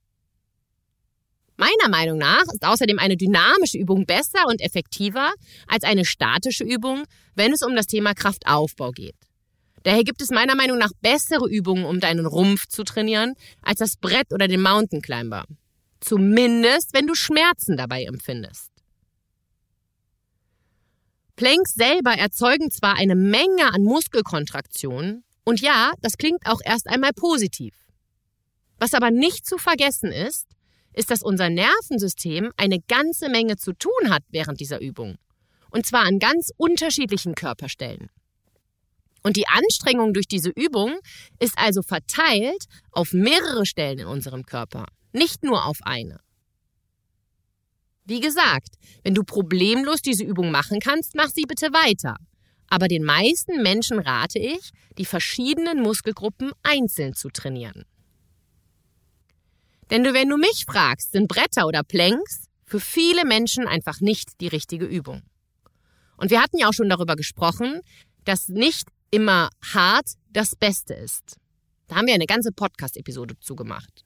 Meiner 1.55 1.89
Meinung 1.89 2.17
nach 2.17 2.43
ist 2.51 2.65
außerdem 2.65 2.97
eine 2.97 3.15
dynamische 3.15 3.77
Übung 3.77 4.05
besser 4.05 4.47
und 4.47 4.59
effektiver 4.59 5.31
als 5.67 5.83
eine 5.83 6.03
statische 6.03 6.63
Übung, 6.63 7.03
wenn 7.35 7.53
es 7.53 7.61
um 7.61 7.75
das 7.75 7.85
Thema 7.85 8.13
Kraftaufbau 8.13 8.91
geht. 8.91 9.15
Daher 9.83 10.03
gibt 10.03 10.21
es 10.21 10.29
meiner 10.29 10.55
Meinung 10.55 10.77
nach 10.77 10.91
bessere 11.01 11.47
Übungen, 11.47 11.85
um 11.85 11.99
deinen 11.99 12.25
Rumpf 12.25 12.67
zu 12.67 12.83
trainieren, 12.83 13.33
als 13.61 13.79
das 13.79 13.97
Brett 13.97 14.33
oder 14.33 14.47
den 14.47 14.61
Mountain 14.61 15.01
Climber. 15.01 15.45
Zumindest, 15.99 16.89
wenn 16.93 17.05
du 17.05 17.15
Schmerzen 17.15 17.77
dabei 17.77 18.05
empfindest. 18.05 18.72
Planks 21.35 21.73
selber 21.73 22.11
erzeugen 22.11 22.69
zwar 22.71 22.95
eine 22.95 23.15
Menge 23.15 23.73
an 23.73 23.83
Muskelkontraktionen, 23.83 25.23
und 25.45 25.59
ja, 25.61 25.91
das 26.01 26.17
klingt 26.17 26.45
auch 26.45 26.61
erst 26.63 26.87
einmal 26.87 27.11
positiv. 27.13 27.75
Was 28.79 28.93
aber 28.93 29.11
nicht 29.11 29.45
zu 29.45 29.57
vergessen 29.57 30.11
ist, 30.11 30.47
ist, 30.93 31.11
dass 31.11 31.23
unser 31.23 31.49
Nervensystem 31.49 32.51
eine 32.55 32.79
ganze 32.79 33.29
Menge 33.29 33.57
zu 33.57 33.73
tun 33.73 34.09
hat 34.09 34.23
während 34.29 34.59
dieser 34.59 34.79
Übung. 34.79 35.17
Und 35.71 35.85
zwar 35.85 36.03
an 36.03 36.19
ganz 36.19 36.51
unterschiedlichen 36.55 37.33
Körperstellen. 37.35 38.09
Und 39.23 39.37
die 39.37 39.47
Anstrengung 39.47 40.13
durch 40.13 40.27
diese 40.27 40.49
Übung 40.49 40.97
ist 41.39 41.57
also 41.57 41.81
verteilt 41.81 42.65
auf 42.91 43.13
mehrere 43.13 43.65
Stellen 43.65 43.99
in 43.99 44.07
unserem 44.07 44.43
Körper, 44.43 44.85
nicht 45.13 45.43
nur 45.43 45.65
auf 45.65 45.77
eine. 45.81 46.19
Wie 48.05 48.19
gesagt, 48.19 48.75
wenn 49.03 49.13
du 49.13 49.23
problemlos 49.23 50.01
diese 50.01 50.23
Übung 50.23 50.51
machen 50.51 50.79
kannst, 50.79 51.15
mach 51.15 51.29
sie 51.29 51.43
bitte 51.43 51.67
weiter. 51.67 52.17
Aber 52.67 52.87
den 52.87 53.03
meisten 53.03 53.61
Menschen 53.61 53.99
rate 53.99 54.39
ich, 54.39 54.71
die 54.97 55.05
verschiedenen 55.05 55.81
Muskelgruppen 55.81 56.51
einzeln 56.63 57.13
zu 57.13 57.29
trainieren. 57.29 57.85
Denn 59.89 60.03
wenn 60.05 60.29
du 60.29 60.37
mich 60.37 60.65
fragst, 60.65 61.11
sind 61.11 61.27
Bretter 61.27 61.67
oder 61.67 61.83
Planks 61.83 62.47
für 62.65 62.79
viele 62.79 63.25
Menschen 63.25 63.67
einfach 63.67 64.01
nicht 64.01 64.41
die 64.41 64.47
richtige 64.47 64.85
Übung. 64.85 65.21
Und 66.17 66.31
wir 66.31 66.41
hatten 66.41 66.57
ja 66.57 66.67
auch 66.67 66.73
schon 66.73 66.89
darüber 66.89 67.15
gesprochen, 67.15 67.81
dass 68.25 68.47
nicht 68.49 68.87
immer 69.11 69.49
hart 69.73 70.13
das 70.31 70.55
Beste 70.55 70.93
ist. 70.93 71.37
Da 71.87 71.95
haben 71.97 72.07
wir 72.07 72.13
eine 72.15 72.25
ganze 72.25 72.51
Podcast-Episode 72.51 73.35
zugemacht. 73.39 74.03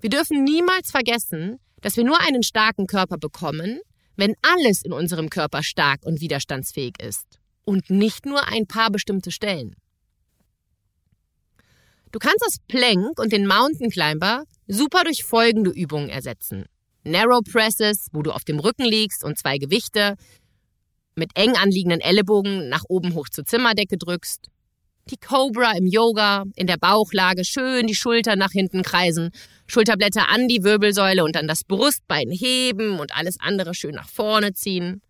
Wir 0.00 0.10
dürfen 0.10 0.44
niemals 0.44 0.90
vergessen, 0.90 1.58
dass 1.86 1.96
wir 1.96 2.02
nur 2.02 2.20
einen 2.20 2.42
starken 2.42 2.88
Körper 2.88 3.16
bekommen, 3.16 3.78
wenn 4.16 4.34
alles 4.42 4.82
in 4.82 4.92
unserem 4.92 5.30
Körper 5.30 5.62
stark 5.62 6.04
und 6.04 6.20
widerstandsfähig 6.20 6.94
ist 7.00 7.38
und 7.64 7.90
nicht 7.90 8.26
nur 8.26 8.48
ein 8.48 8.66
paar 8.66 8.90
bestimmte 8.90 9.30
Stellen. 9.30 9.76
Du 12.10 12.18
kannst 12.18 12.44
das 12.44 12.56
Plank 12.66 13.20
und 13.20 13.30
den 13.30 13.46
Mountain 13.46 13.90
Climber 13.90 14.42
super 14.66 15.04
durch 15.04 15.22
folgende 15.22 15.70
Übungen 15.70 16.08
ersetzen. 16.08 16.64
Narrow 17.04 17.40
Presses, 17.44 18.08
wo 18.10 18.22
du 18.22 18.32
auf 18.32 18.42
dem 18.42 18.58
Rücken 18.58 18.84
liegst 18.84 19.22
und 19.22 19.38
zwei 19.38 19.56
Gewichte, 19.56 20.16
mit 21.14 21.30
eng 21.36 21.54
anliegenden 21.54 22.00
Ellenbogen 22.00 22.68
nach 22.68 22.82
oben 22.88 23.14
hoch 23.14 23.28
zur 23.28 23.44
Zimmerdecke 23.44 23.96
drückst. 23.96 24.50
Die 25.08 25.18
Cobra 25.18 25.76
im 25.76 25.86
Yoga, 25.86 26.44
in 26.56 26.66
der 26.66 26.78
Bauchlage 26.78 27.44
schön 27.44 27.86
die 27.86 27.94
Schultern 27.94 28.40
nach 28.40 28.50
hinten 28.50 28.82
kreisen, 28.82 29.30
Schulterblätter 29.68 30.28
an 30.28 30.48
die 30.48 30.64
Wirbelsäule 30.64 31.22
und 31.22 31.36
dann 31.36 31.46
das 31.46 31.62
Brustbein 31.62 32.30
heben 32.30 32.98
und 32.98 33.14
alles 33.16 33.36
andere 33.38 33.72
schön 33.72 33.94
nach 33.94 34.08
vorne 34.08 34.52
ziehen. 34.52 35.02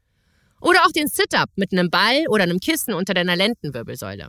Oder 0.61 0.85
auch 0.85 0.93
den 0.93 1.09
Sit-Up 1.09 1.49
mit 1.57 1.73
einem 1.73 1.88
Ball 1.88 2.25
oder 2.29 2.43
einem 2.43 2.61
Kissen 2.61 2.93
unter 2.93 3.15
deiner 3.15 3.37
Lendenwirbelsäule. 3.37 4.29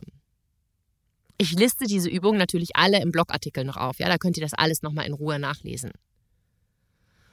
Ich 1.36 1.52
liste 1.52 1.84
diese 1.84 2.08
Übungen 2.08 2.38
natürlich 2.38 2.70
alle 2.74 3.02
im 3.02 3.12
Blogartikel 3.12 3.64
noch 3.64 3.76
auf, 3.76 3.98
ja, 3.98 4.08
da 4.08 4.16
könnt 4.16 4.38
ihr 4.38 4.42
das 4.42 4.54
alles 4.54 4.80
nochmal 4.80 5.06
in 5.06 5.12
Ruhe 5.12 5.38
nachlesen. 5.38 5.90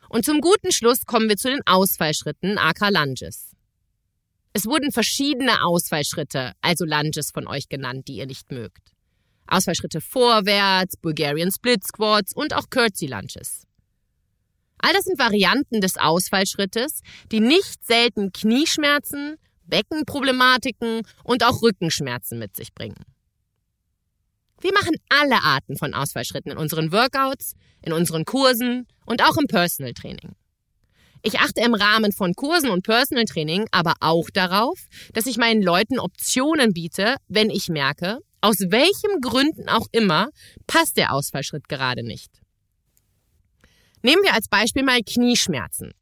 Und 0.09 0.25
zum 0.25 0.41
guten 0.41 0.73
Schluss 0.73 1.05
kommen 1.05 1.29
wir 1.29 1.37
zu 1.37 1.49
den 1.49 1.65
Ausfallschritten, 1.65 2.57
aka 2.57 2.89
Lunges. 2.89 3.54
Es 4.57 4.65
wurden 4.65 4.93
verschiedene 4.93 5.65
Ausfallschritte, 5.65 6.53
also 6.61 6.85
Lunges 6.85 7.31
von 7.33 7.45
euch 7.45 7.67
genannt, 7.67 8.07
die 8.07 8.15
ihr 8.15 8.25
nicht 8.25 8.53
mögt. 8.53 8.93
Ausfallschritte 9.47 9.99
vorwärts, 9.99 10.95
Bulgarian 10.95 11.51
Split 11.51 11.85
Squats 11.85 12.33
und 12.33 12.53
auch 12.55 12.69
Curtsy 12.69 13.07
Lunges. 13.07 13.67
All 14.77 14.93
das 14.93 15.03
sind 15.03 15.19
Varianten 15.19 15.81
des 15.81 15.97
Ausfallschrittes, 15.97 17.01
die 17.33 17.41
nicht 17.41 17.85
selten 17.85 18.31
Knieschmerzen, 18.31 19.35
Beckenproblematiken 19.65 21.01
und 21.25 21.43
auch 21.43 21.61
Rückenschmerzen 21.61 22.39
mit 22.39 22.55
sich 22.55 22.73
bringen. 22.73 23.03
Wir 24.61 24.71
machen 24.71 24.95
alle 25.09 25.43
Arten 25.43 25.75
von 25.75 25.93
Ausfallschritten 25.93 26.53
in 26.53 26.57
unseren 26.57 26.93
Workouts, 26.93 27.55
in 27.81 27.91
unseren 27.91 28.23
Kursen 28.23 28.87
und 29.05 29.21
auch 29.21 29.35
im 29.35 29.47
Personal 29.47 29.93
Training. 29.93 30.33
Ich 31.27 31.39
achte 31.39 31.61
im 31.61 31.73
Rahmen 31.73 32.11
von 32.11 32.35
Kursen 32.35 32.69
und 32.69 32.83
Personal 32.83 33.25
Training 33.25 33.65
aber 33.71 33.95
auch 33.99 34.29
darauf, 34.31 34.77
dass 35.11 35.25
ich 35.25 35.37
meinen 35.37 35.63
Leuten 35.63 35.97
Optionen 35.97 36.71
biete, 36.71 37.15
wenn 37.27 37.49
ich 37.49 37.67
merke, 37.67 38.19
aus 38.41 38.57
welchen 38.59 39.21
Gründen 39.21 39.67
auch 39.67 39.87
immer, 39.91 40.29
passt 40.67 40.97
der 40.97 41.13
Ausfallschritt 41.13 41.67
gerade 41.67 42.03
nicht. 42.03 42.29
Nehmen 44.03 44.21
wir 44.21 44.35
als 44.35 44.47
Beispiel 44.49 44.83
mal 44.83 45.01
Knieschmerzen. 45.01 45.93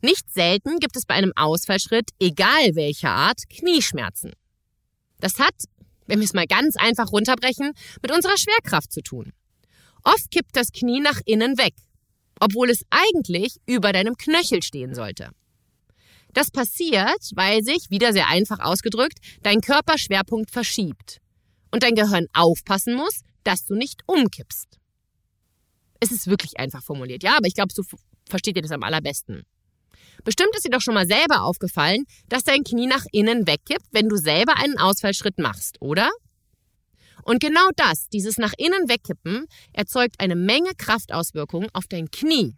Nicht 0.00 0.32
selten 0.32 0.78
gibt 0.78 0.96
es 0.96 1.04
bei 1.04 1.12
einem 1.12 1.34
Ausfallschritt, 1.36 2.08
egal 2.18 2.74
welcher 2.74 3.10
Art, 3.10 3.42
Knieschmerzen. 3.50 4.32
Das 5.20 5.38
hat, 5.38 5.56
wenn 6.06 6.20
wir 6.20 6.24
es 6.24 6.32
mal 6.32 6.46
ganz 6.46 6.76
einfach 6.76 7.12
runterbrechen, 7.12 7.72
mit 8.00 8.12
unserer 8.12 8.38
Schwerkraft 8.38 8.92
zu 8.92 9.02
tun. 9.02 9.34
Oft 10.04 10.30
kippt 10.30 10.56
das 10.56 10.72
Knie 10.72 11.00
nach 11.00 11.20
innen 11.26 11.58
weg 11.58 11.74
obwohl 12.40 12.70
es 12.70 12.84
eigentlich 12.90 13.56
über 13.66 13.92
deinem 13.92 14.16
Knöchel 14.16 14.62
stehen 14.62 14.94
sollte. 14.94 15.30
Das 16.32 16.50
passiert, 16.50 17.30
weil 17.34 17.62
sich, 17.62 17.90
wieder 17.90 18.12
sehr 18.12 18.28
einfach 18.28 18.60
ausgedrückt, 18.60 19.18
dein 19.42 19.60
Körperschwerpunkt 19.60 20.50
verschiebt 20.50 21.18
und 21.72 21.82
dein 21.82 21.94
Gehirn 21.94 22.26
aufpassen 22.32 22.94
muss, 22.94 23.20
dass 23.44 23.64
du 23.64 23.74
nicht 23.74 24.02
umkippst. 24.06 24.78
Es 26.00 26.12
ist 26.12 26.28
wirklich 26.28 26.58
einfach 26.58 26.82
formuliert, 26.82 27.22
ja, 27.22 27.36
aber 27.36 27.46
ich 27.46 27.54
glaube, 27.54 27.72
so 27.72 27.82
versteht 28.28 28.56
ihr 28.56 28.62
das 28.62 28.70
am 28.70 28.82
allerbesten. 28.82 29.42
Bestimmt 30.24 30.54
ist 30.54 30.64
dir 30.64 30.70
doch 30.70 30.80
schon 30.80 30.94
mal 30.94 31.06
selber 31.06 31.42
aufgefallen, 31.42 32.04
dass 32.28 32.44
dein 32.44 32.64
Knie 32.64 32.86
nach 32.86 33.04
innen 33.12 33.46
wegkippt, 33.46 33.86
wenn 33.92 34.08
du 34.08 34.16
selber 34.16 34.56
einen 34.56 34.78
Ausfallschritt 34.78 35.38
machst, 35.38 35.80
oder? 35.80 36.10
Und 37.28 37.40
genau 37.40 37.68
das, 37.76 38.08
dieses 38.08 38.38
nach 38.38 38.54
innen 38.56 38.88
wegkippen, 38.88 39.44
erzeugt 39.74 40.14
eine 40.18 40.34
Menge 40.34 40.70
Kraftauswirkungen 40.78 41.68
auf 41.74 41.86
dein 41.86 42.10
Knie. 42.10 42.56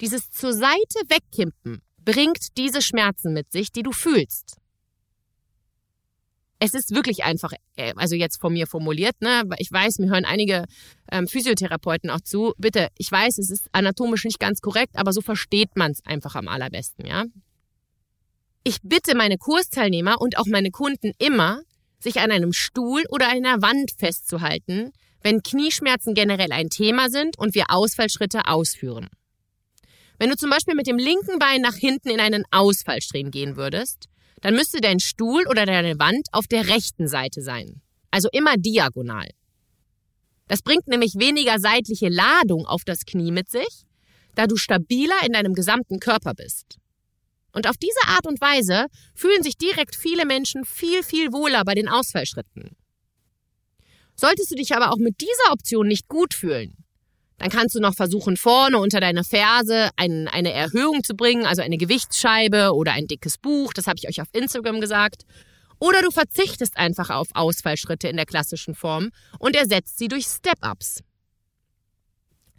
Dieses 0.00 0.30
zur 0.30 0.54
Seite 0.54 0.98
wegkippen 1.08 1.82
bringt 1.98 2.56
diese 2.56 2.80
Schmerzen 2.80 3.34
mit 3.34 3.52
sich, 3.52 3.70
die 3.70 3.82
du 3.82 3.92
fühlst. 3.92 4.56
Es 6.60 6.72
ist 6.72 6.94
wirklich 6.94 7.24
einfach, 7.24 7.52
äh, 7.76 7.92
also 7.96 8.16
jetzt 8.16 8.40
von 8.40 8.54
mir 8.54 8.66
formuliert, 8.66 9.20
ne? 9.20 9.42
Ich 9.58 9.70
weiß, 9.70 9.98
mir 9.98 10.08
hören 10.08 10.24
einige 10.24 10.64
ähm, 11.10 11.28
Physiotherapeuten 11.28 12.08
auch 12.08 12.22
zu. 12.22 12.54
Bitte, 12.56 12.88
ich 12.96 13.12
weiß, 13.12 13.36
es 13.36 13.50
ist 13.50 13.68
anatomisch 13.72 14.24
nicht 14.24 14.38
ganz 14.40 14.62
korrekt, 14.62 14.96
aber 14.96 15.12
so 15.12 15.20
versteht 15.20 15.76
man 15.76 15.90
es 15.90 16.02
einfach 16.06 16.36
am 16.36 16.48
allerbesten, 16.48 17.04
ja? 17.04 17.26
Ich 18.64 18.78
bitte 18.82 19.14
meine 19.14 19.36
Kursteilnehmer 19.36 20.22
und 20.22 20.38
auch 20.38 20.46
meine 20.46 20.70
Kunden 20.70 21.12
immer, 21.18 21.60
sich 22.02 22.20
an 22.20 22.30
einem 22.30 22.52
Stuhl 22.52 23.02
oder 23.10 23.28
einer 23.28 23.62
Wand 23.62 23.92
festzuhalten, 23.98 24.92
wenn 25.22 25.42
Knieschmerzen 25.42 26.14
generell 26.14 26.52
ein 26.52 26.68
Thema 26.68 27.08
sind 27.08 27.38
und 27.38 27.54
wir 27.54 27.66
Ausfallschritte 27.68 28.46
ausführen. 28.46 29.08
Wenn 30.18 30.30
du 30.30 30.36
zum 30.36 30.50
Beispiel 30.50 30.74
mit 30.74 30.86
dem 30.86 30.98
linken 30.98 31.38
Bein 31.38 31.60
nach 31.62 31.74
hinten 31.74 32.10
in 32.10 32.20
einen 32.20 32.44
Ausfallstehen 32.50 33.30
gehen 33.30 33.56
würdest, 33.56 34.08
dann 34.40 34.54
müsste 34.54 34.80
dein 34.80 35.00
Stuhl 35.00 35.46
oder 35.48 35.66
deine 35.66 35.98
Wand 35.98 36.28
auf 36.32 36.46
der 36.46 36.68
rechten 36.68 37.08
Seite 37.08 37.42
sein. 37.42 37.80
Also 38.10 38.28
immer 38.32 38.56
diagonal. 38.56 39.28
Das 40.48 40.62
bringt 40.62 40.86
nämlich 40.86 41.14
weniger 41.14 41.58
seitliche 41.58 42.08
Ladung 42.08 42.66
auf 42.66 42.82
das 42.84 43.06
Knie 43.06 43.30
mit 43.30 43.48
sich, 43.50 43.84
da 44.34 44.46
du 44.46 44.56
stabiler 44.56 45.16
in 45.24 45.32
deinem 45.32 45.54
gesamten 45.54 45.98
Körper 46.00 46.34
bist. 46.34 46.78
Und 47.52 47.68
auf 47.68 47.76
diese 47.76 48.08
Art 48.08 48.26
und 48.26 48.40
Weise 48.40 48.86
fühlen 49.14 49.42
sich 49.42 49.56
direkt 49.56 49.94
viele 49.94 50.26
Menschen 50.26 50.64
viel, 50.64 51.02
viel 51.02 51.32
wohler 51.32 51.64
bei 51.64 51.74
den 51.74 51.88
Ausfallschritten. 51.88 52.76
Solltest 54.14 54.50
du 54.50 54.54
dich 54.54 54.74
aber 54.74 54.92
auch 54.92 54.98
mit 54.98 55.20
dieser 55.20 55.52
Option 55.52 55.88
nicht 55.88 56.08
gut 56.08 56.34
fühlen, 56.34 56.82
dann 57.42 57.50
kannst 57.50 57.74
du 57.74 57.80
noch 57.80 57.94
versuchen, 57.94 58.36
vorne 58.36 58.78
unter 58.78 59.00
deine 59.00 59.24
Ferse 59.24 59.90
ein, 59.96 60.28
eine 60.28 60.52
Erhöhung 60.52 61.02
zu 61.02 61.16
bringen, 61.16 61.44
also 61.44 61.60
eine 61.60 61.76
Gewichtsscheibe 61.76 62.72
oder 62.72 62.92
ein 62.92 63.08
dickes 63.08 63.36
Buch, 63.36 63.72
das 63.72 63.88
habe 63.88 63.96
ich 63.98 64.08
euch 64.08 64.20
auf 64.20 64.28
Instagram 64.32 64.80
gesagt. 64.80 65.24
Oder 65.80 66.02
du 66.02 66.12
verzichtest 66.12 66.76
einfach 66.76 67.10
auf 67.10 67.30
Ausfallschritte 67.34 68.06
in 68.06 68.16
der 68.16 68.26
klassischen 68.26 68.76
Form 68.76 69.10
und 69.40 69.56
ersetzt 69.56 69.98
sie 69.98 70.06
durch 70.06 70.26
Step-Ups. 70.26 71.00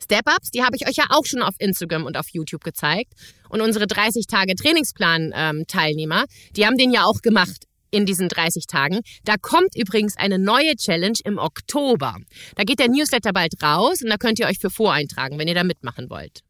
Step-Ups, 0.03 0.51
die 0.51 0.63
habe 0.63 0.75
ich 0.75 0.87
euch 0.87 0.95
ja 0.95 1.05
auch 1.09 1.25
schon 1.25 1.41
auf 1.41 1.55
Instagram 1.59 2.05
und 2.05 2.17
auf 2.17 2.27
YouTube 2.31 2.63
gezeigt. 2.63 3.13
Und 3.49 3.61
unsere 3.61 3.87
30 3.87 4.27
Tage 4.27 4.55
Trainingsplan-Teilnehmer, 4.55 6.25
die 6.55 6.65
haben 6.65 6.77
den 6.77 6.91
ja 6.91 7.05
auch 7.05 7.21
gemacht 7.21 7.65
in 7.91 8.05
diesen 8.05 8.27
30 8.27 8.65
Tagen. 8.67 9.01
Da 9.23 9.35
kommt 9.37 9.75
übrigens 9.75 10.17
eine 10.17 10.39
neue 10.39 10.75
Challenge 10.75 11.19
im 11.23 11.37
Oktober. 11.37 12.17
Da 12.55 12.63
geht 12.63 12.79
der 12.79 12.89
Newsletter 12.89 13.31
bald 13.33 13.61
raus 13.61 14.01
und 14.01 14.09
da 14.09 14.17
könnt 14.17 14.39
ihr 14.39 14.47
euch 14.47 14.59
für 14.59 14.71
voreintragen, 14.71 15.37
wenn 15.37 15.47
ihr 15.47 15.55
da 15.55 15.63
mitmachen 15.63 16.09
wollt. 16.09 16.41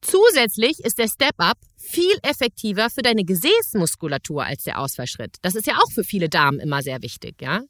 Zusätzlich 0.00 0.80
ist 0.80 0.98
der 0.98 1.08
Step-Up 1.08 1.56
viel 1.76 2.14
effektiver 2.22 2.90
für 2.90 3.02
deine 3.02 3.24
Gesäßmuskulatur 3.24 4.44
als 4.44 4.62
der 4.62 4.78
Ausfallschritt. 4.78 5.36
Das 5.42 5.54
ist 5.54 5.66
ja 5.66 5.78
auch 5.78 5.90
für 5.90 6.04
viele 6.04 6.28
Damen 6.28 6.60
immer 6.60 6.82
sehr 6.82 7.02
wichtig, 7.02 7.40
ja? 7.40 7.62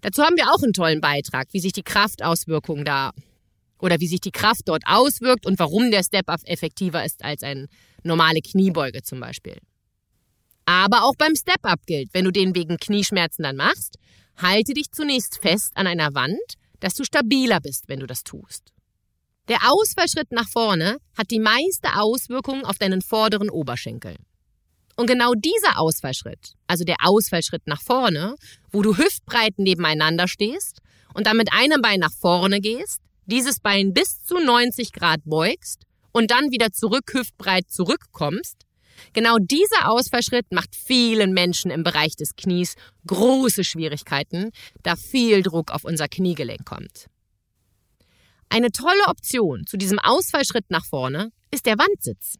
Dazu 0.00 0.22
haben 0.22 0.36
wir 0.36 0.52
auch 0.52 0.62
einen 0.62 0.72
tollen 0.72 1.00
Beitrag, 1.00 1.48
wie 1.52 1.60
sich 1.60 1.72
die 1.72 1.82
Kraftauswirkungen 1.82 2.84
da 2.84 3.10
oder 3.78 4.00
wie 4.00 4.08
sich 4.08 4.20
die 4.20 4.30
Kraft 4.30 4.62
dort 4.66 4.82
auswirkt 4.86 5.46
und 5.46 5.58
warum 5.58 5.90
der 5.90 6.02
Step-Up 6.02 6.40
effektiver 6.44 7.04
ist 7.04 7.24
als 7.24 7.42
eine 7.42 7.66
normale 8.02 8.40
Kniebeuge 8.40 9.02
zum 9.02 9.20
Beispiel. 9.20 9.58
Aber 10.64 11.04
auch 11.04 11.14
beim 11.16 11.34
Step-Up 11.34 11.86
gilt, 11.86 12.12
wenn 12.12 12.24
du 12.24 12.32
den 12.32 12.54
wegen 12.54 12.76
Knieschmerzen 12.76 13.44
dann 13.44 13.56
machst, 13.56 13.98
halte 14.36 14.74
dich 14.74 14.90
zunächst 14.90 15.38
fest 15.40 15.72
an 15.74 15.86
einer 15.86 16.14
Wand, 16.14 16.38
dass 16.80 16.94
du 16.94 17.04
stabiler 17.04 17.60
bist, 17.60 17.84
wenn 17.88 18.00
du 18.00 18.06
das 18.06 18.24
tust. 18.24 18.72
Der 19.48 19.58
Ausfallschritt 19.70 20.32
nach 20.32 20.48
vorne 20.48 20.98
hat 21.16 21.30
die 21.30 21.38
meiste 21.38 21.94
Auswirkung 21.94 22.64
auf 22.64 22.78
deinen 22.78 23.00
vorderen 23.00 23.48
Oberschenkel. 23.48 24.16
Und 24.96 25.06
genau 25.06 25.34
dieser 25.34 25.78
Ausfallschritt, 25.78 26.54
also 26.66 26.84
der 26.84 26.96
Ausfallschritt 27.04 27.66
nach 27.66 27.80
vorne, 27.80 28.34
wo 28.72 28.82
du 28.82 28.96
hüftbreit 28.96 29.58
nebeneinander 29.58 30.26
stehst 30.26 30.80
und 31.14 31.26
dann 31.26 31.36
mit 31.36 31.52
einem 31.52 31.80
Bein 31.80 32.00
nach 32.00 32.12
vorne 32.12 32.60
gehst, 32.60 33.02
dieses 33.26 33.60
Bein 33.60 33.92
bis 33.92 34.24
zu 34.24 34.38
90 34.38 34.92
Grad 34.92 35.20
beugst 35.24 35.84
und 36.12 36.30
dann 36.30 36.50
wieder 36.50 36.72
zurück 36.72 37.12
hüftbreit 37.12 37.70
zurückkommst, 37.70 38.64
genau 39.12 39.36
dieser 39.38 39.90
Ausfallschritt 39.90 40.46
macht 40.50 40.74
vielen 40.74 41.32
Menschen 41.32 41.70
im 41.70 41.82
Bereich 41.82 42.16
des 42.16 42.36
Knies 42.36 42.74
große 43.06 43.64
Schwierigkeiten, 43.64 44.50
da 44.82 44.96
viel 44.96 45.42
Druck 45.42 45.70
auf 45.72 45.84
unser 45.84 46.08
Kniegelenk 46.08 46.64
kommt. 46.64 47.06
Eine 48.48 48.70
tolle 48.70 49.06
Option 49.08 49.66
zu 49.66 49.76
diesem 49.76 49.98
Ausfallschritt 49.98 50.70
nach 50.70 50.86
vorne 50.86 51.30
ist 51.50 51.66
der 51.66 51.78
Wandsitz. 51.78 52.36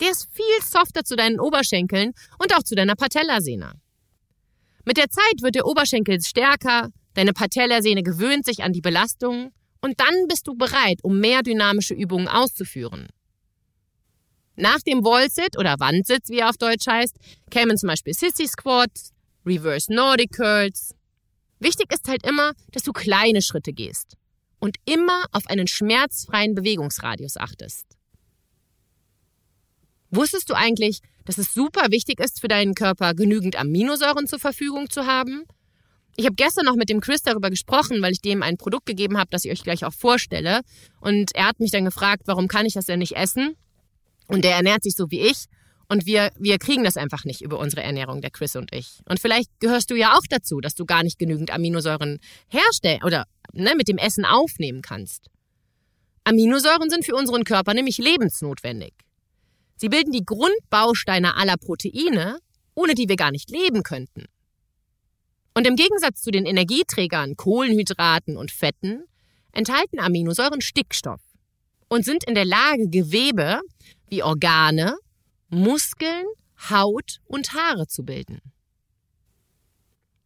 Der 0.00 0.10
ist 0.10 0.28
viel 0.32 0.62
softer 0.62 1.04
zu 1.04 1.16
deinen 1.16 1.40
Oberschenkeln 1.40 2.12
und 2.38 2.54
auch 2.54 2.62
zu 2.62 2.74
deiner 2.74 2.96
Patellasehne. 2.96 3.74
Mit 4.84 4.96
der 4.96 5.08
Zeit 5.08 5.42
wird 5.42 5.54
der 5.54 5.66
Oberschenkel 5.66 6.20
stärker, 6.20 6.90
deine 7.14 7.32
Patellasehne 7.32 8.02
gewöhnt 8.02 8.44
sich 8.44 8.62
an 8.62 8.72
die 8.72 8.80
Belastungen 8.80 9.52
und 9.82 10.00
dann 10.00 10.28
bist 10.28 10.46
du 10.46 10.54
bereit, 10.54 11.00
um 11.02 11.20
mehr 11.20 11.42
dynamische 11.42 11.94
Übungen 11.94 12.28
auszuführen. 12.28 13.08
Nach 14.56 14.80
dem 14.80 15.04
Wallsit 15.04 15.58
oder 15.58 15.78
Wandsitz, 15.80 16.28
wie 16.28 16.38
er 16.38 16.50
auf 16.50 16.56
Deutsch 16.56 16.86
heißt, 16.86 17.16
kämen 17.50 17.76
zum 17.76 17.88
Beispiel 17.88 18.14
Sissy 18.14 18.46
Squats, 18.46 19.12
Reverse 19.44 19.92
Nordic 19.92 20.32
Curls. 20.32 20.94
Wichtig 21.58 21.92
ist 21.92 22.08
halt 22.08 22.26
immer, 22.26 22.52
dass 22.70 22.82
du 22.82 22.92
kleine 22.92 23.42
Schritte 23.42 23.72
gehst 23.72 24.16
und 24.60 24.76
immer 24.84 25.24
auf 25.32 25.46
einen 25.46 25.66
schmerzfreien 25.66 26.54
Bewegungsradius 26.54 27.36
achtest. 27.36 27.86
Wusstest 30.10 30.50
du 30.50 30.54
eigentlich, 30.54 31.00
dass 31.24 31.38
es 31.38 31.54
super 31.54 31.90
wichtig 31.90 32.20
ist 32.20 32.40
für 32.40 32.48
deinen 32.48 32.74
Körper, 32.74 33.14
genügend 33.14 33.56
Aminosäuren 33.56 34.26
zur 34.26 34.38
Verfügung 34.38 34.90
zu 34.90 35.06
haben? 35.06 35.44
Ich 36.16 36.26
habe 36.26 36.34
gestern 36.34 36.66
noch 36.66 36.76
mit 36.76 36.90
dem 36.90 37.00
Chris 37.00 37.22
darüber 37.22 37.48
gesprochen, 37.48 38.02
weil 38.02 38.12
ich 38.12 38.20
dem 38.20 38.42
ein 38.42 38.58
Produkt 38.58 38.86
gegeben 38.86 39.18
habe, 39.18 39.30
das 39.30 39.44
ich 39.44 39.50
euch 39.50 39.62
gleich 39.62 39.84
auch 39.84 39.94
vorstelle. 39.94 40.60
Und 41.00 41.34
er 41.34 41.46
hat 41.46 41.58
mich 41.58 41.70
dann 41.70 41.84
gefragt, 41.84 42.24
warum 42.26 42.48
kann 42.48 42.66
ich 42.66 42.74
das 42.74 42.84
denn 42.84 42.98
nicht 42.98 43.16
essen? 43.16 43.56
Und 44.26 44.44
der 44.44 44.56
ernährt 44.56 44.82
sich 44.82 44.94
so 44.94 45.10
wie 45.10 45.20
ich. 45.20 45.46
Und 45.88 46.06
wir, 46.06 46.30
wir 46.38 46.58
kriegen 46.58 46.84
das 46.84 46.96
einfach 46.96 47.24
nicht 47.24 47.42
über 47.42 47.58
unsere 47.58 47.82
Ernährung, 47.82 48.20
der 48.20 48.30
Chris 48.30 48.56
und 48.56 48.74
ich. 48.74 49.00
Und 49.08 49.20
vielleicht 49.20 49.50
gehörst 49.60 49.90
du 49.90 49.94
ja 49.94 50.16
auch 50.16 50.22
dazu, 50.28 50.60
dass 50.60 50.74
du 50.74 50.86
gar 50.86 51.02
nicht 51.02 51.18
genügend 51.18 51.50
Aminosäuren 51.50 52.18
herstellen 52.48 53.02
oder 53.04 53.26
ne, 53.52 53.74
mit 53.76 53.88
dem 53.88 53.98
Essen 53.98 54.24
aufnehmen 54.24 54.80
kannst. 54.80 55.28
Aminosäuren 56.24 56.88
sind 56.88 57.04
für 57.04 57.14
unseren 57.14 57.44
Körper 57.44 57.74
nämlich 57.74 57.98
lebensnotwendig. 57.98 58.94
Sie 59.76 59.88
bilden 59.88 60.12
die 60.12 60.24
Grundbausteine 60.24 61.36
aller 61.36 61.56
Proteine, 61.56 62.38
ohne 62.74 62.94
die 62.94 63.08
wir 63.08 63.16
gar 63.16 63.30
nicht 63.30 63.50
leben 63.50 63.82
könnten. 63.82 64.26
Und 65.54 65.66
im 65.66 65.76
Gegensatz 65.76 66.22
zu 66.22 66.30
den 66.30 66.46
Energieträgern, 66.46 67.36
Kohlenhydraten 67.36 68.36
und 68.36 68.50
Fetten, 68.50 69.04
enthalten 69.52 70.00
Aminosäuren 70.00 70.60
Stickstoff 70.60 71.20
und 71.88 72.04
sind 72.04 72.24
in 72.24 72.34
der 72.34 72.46
Lage, 72.46 72.88
Gewebe 72.88 73.60
wie 74.08 74.22
Organe, 74.22 74.96
Muskeln, 75.48 76.24
Haut 76.70 77.18
und 77.24 77.52
Haare 77.52 77.86
zu 77.86 78.02
bilden. 78.02 78.40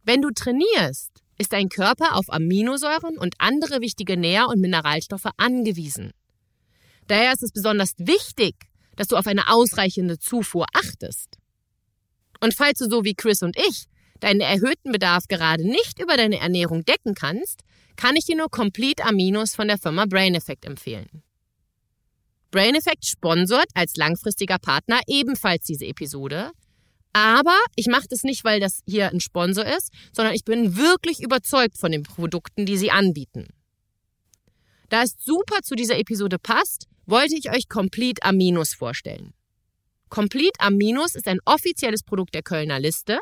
Wenn 0.03 0.21
du 0.21 0.29
trainierst, 0.31 1.11
ist 1.37 1.51
dein 1.51 1.69
Körper 1.69 2.15
auf 2.15 2.31
Aminosäuren 2.31 3.17
und 3.17 3.35
andere 3.39 3.81
wichtige 3.81 4.15
Nähr- 4.15 4.47
und 4.47 4.61
Mineralstoffe 4.61 5.29
angewiesen. 5.35 6.11
Daher 7.07 7.33
ist 7.33 7.43
es 7.43 7.51
besonders 7.51 7.93
wichtig, 7.97 8.55
dass 8.95 9.07
du 9.07 9.17
auf 9.17 9.27
eine 9.27 9.49
ausreichende 9.49 10.17
Zufuhr 10.19 10.65
achtest. 10.73 11.37
Und 12.41 12.53
falls 12.53 12.79
du 12.79 12.89
so 12.89 13.03
wie 13.03 13.15
Chris 13.15 13.43
und 13.43 13.57
ich 13.57 13.87
deinen 14.19 14.41
erhöhten 14.41 14.91
Bedarf 14.91 15.27
gerade 15.27 15.67
nicht 15.67 15.99
über 16.01 16.17
deine 16.17 16.39
Ernährung 16.39 16.85
decken 16.85 17.15
kannst, 17.15 17.61
kann 17.95 18.15
ich 18.15 18.25
dir 18.25 18.37
nur 18.37 18.49
Complete 18.49 19.03
Aminos 19.03 19.55
von 19.55 19.67
der 19.67 19.77
Firma 19.77 20.05
Brain 20.05 20.35
Effect 20.35 20.65
empfehlen. 20.65 21.23
Brain 22.51 22.75
Effect 22.75 23.05
sponsort 23.05 23.67
als 23.73 23.95
langfristiger 23.97 24.57
Partner 24.59 25.01
ebenfalls 25.07 25.65
diese 25.65 25.85
Episode. 25.85 26.51
Aber 27.11 27.57
ich 27.75 27.87
mache 27.87 28.07
das 28.09 28.23
nicht, 28.23 28.43
weil 28.43 28.59
das 28.59 28.81
hier 28.85 29.09
ein 29.09 29.19
Sponsor 29.19 29.65
ist, 29.65 29.91
sondern 30.13 30.33
ich 30.33 30.45
bin 30.45 30.77
wirklich 30.77 31.21
überzeugt 31.21 31.77
von 31.77 31.91
den 31.91 32.03
Produkten, 32.03 32.65
die 32.65 32.77
sie 32.77 32.91
anbieten. 32.91 33.47
Da 34.89 35.03
es 35.03 35.15
super 35.19 35.61
zu 35.63 35.75
dieser 35.75 35.97
Episode 35.97 36.37
passt, 36.39 36.87
wollte 37.05 37.35
ich 37.35 37.51
euch 37.51 37.67
Complete 37.67 38.23
Aminos 38.23 38.73
vorstellen. 38.73 39.33
Complete 40.09 40.59
Aminos 40.59 41.15
ist 41.15 41.27
ein 41.27 41.39
offizielles 41.43 42.03
Produkt 42.03 42.33
der 42.33 42.43
Kölner 42.43 42.79
Liste 42.79 43.19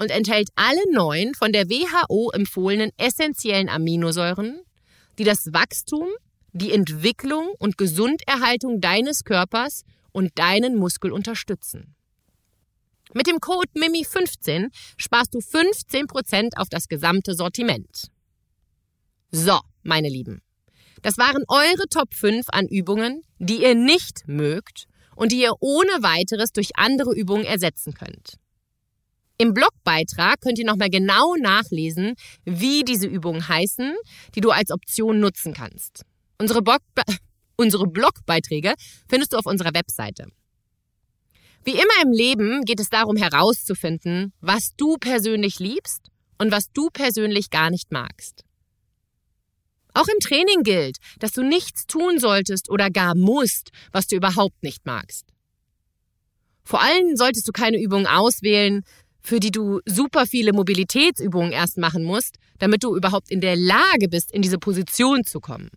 und 0.00 0.10
enthält 0.10 0.48
alle 0.56 0.80
neun 0.92 1.34
von 1.34 1.52
der 1.52 1.68
WHO 1.68 2.30
empfohlenen 2.30 2.90
essentiellen 2.96 3.68
Aminosäuren, 3.68 4.62
die 5.18 5.24
das 5.24 5.52
Wachstum, 5.52 6.08
die 6.52 6.72
Entwicklung 6.72 7.50
und 7.58 7.76
Gesunderhaltung 7.76 8.80
deines 8.80 9.24
Körpers 9.24 9.84
und 10.12 10.38
deinen 10.38 10.76
Muskel 10.76 11.12
unterstützen. 11.12 11.94
Mit 13.12 13.26
dem 13.26 13.40
Code 13.40 13.68
MIMI15 13.76 14.68
sparst 14.96 15.34
du 15.34 15.40
15% 15.40 16.56
auf 16.56 16.70
das 16.70 16.88
gesamte 16.88 17.34
Sortiment. 17.34 18.08
So, 19.30 19.60
meine 19.82 20.08
Lieben. 20.08 20.40
Das 21.02 21.18
waren 21.18 21.44
eure 21.48 21.88
Top 21.90 22.14
5 22.14 22.46
an 22.48 22.66
Übungen, 22.68 23.22
die 23.38 23.62
ihr 23.62 23.74
nicht 23.74 24.26
mögt 24.26 24.86
und 25.14 25.30
die 25.32 25.42
ihr 25.42 25.52
ohne 25.60 26.02
weiteres 26.02 26.52
durch 26.52 26.70
andere 26.76 27.14
Übungen 27.14 27.44
ersetzen 27.44 27.92
könnt. 27.92 28.39
Im 29.40 29.54
Blogbeitrag 29.54 30.42
könnt 30.42 30.58
ihr 30.58 30.66
nochmal 30.66 30.90
genau 30.90 31.34
nachlesen, 31.36 32.12
wie 32.44 32.84
diese 32.84 33.06
Übungen 33.06 33.48
heißen, 33.48 33.96
die 34.34 34.42
du 34.42 34.50
als 34.50 34.70
Option 34.70 35.18
nutzen 35.18 35.54
kannst. 35.54 36.04
Unsere, 36.38 36.60
Blog 36.60 36.82
unsere 37.56 37.86
Blogbeiträge 37.86 38.74
findest 39.08 39.32
du 39.32 39.38
auf 39.38 39.46
unserer 39.46 39.72
Webseite. 39.72 40.26
Wie 41.64 41.70
immer 41.70 42.02
im 42.04 42.12
Leben 42.12 42.66
geht 42.66 42.80
es 42.80 42.90
darum 42.90 43.16
herauszufinden, 43.16 44.34
was 44.42 44.76
du 44.76 44.98
persönlich 44.98 45.58
liebst 45.58 46.10
und 46.36 46.52
was 46.52 46.70
du 46.74 46.90
persönlich 46.92 47.48
gar 47.48 47.70
nicht 47.70 47.90
magst. 47.92 48.44
Auch 49.94 50.08
im 50.08 50.20
Training 50.20 50.64
gilt, 50.64 50.98
dass 51.18 51.32
du 51.32 51.42
nichts 51.42 51.86
tun 51.86 52.18
solltest 52.18 52.68
oder 52.68 52.90
gar 52.90 53.14
musst, 53.14 53.70
was 53.90 54.06
du 54.06 54.16
überhaupt 54.16 54.62
nicht 54.62 54.84
magst. 54.84 55.24
Vor 56.62 56.82
allem 56.82 57.16
solltest 57.16 57.48
du 57.48 57.52
keine 57.52 57.80
Übungen 57.80 58.06
auswählen, 58.06 58.84
für 59.22 59.40
die 59.40 59.50
du 59.50 59.80
super 59.86 60.26
viele 60.26 60.52
Mobilitätsübungen 60.52 61.52
erst 61.52 61.78
machen 61.78 62.04
musst, 62.04 62.36
damit 62.58 62.82
du 62.82 62.96
überhaupt 62.96 63.30
in 63.30 63.40
der 63.40 63.56
Lage 63.56 64.08
bist, 64.08 64.32
in 64.32 64.42
diese 64.42 64.58
Position 64.58 65.24
zu 65.24 65.40
kommen. 65.40 65.70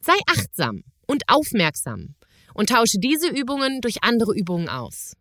Sei 0.00 0.16
achtsam 0.26 0.82
und 1.06 1.24
aufmerksam 1.28 2.14
und 2.54 2.70
tausche 2.70 2.98
diese 2.98 3.28
Übungen 3.28 3.80
durch 3.80 4.02
andere 4.02 4.34
Übungen 4.34 4.68
aus. 4.68 5.14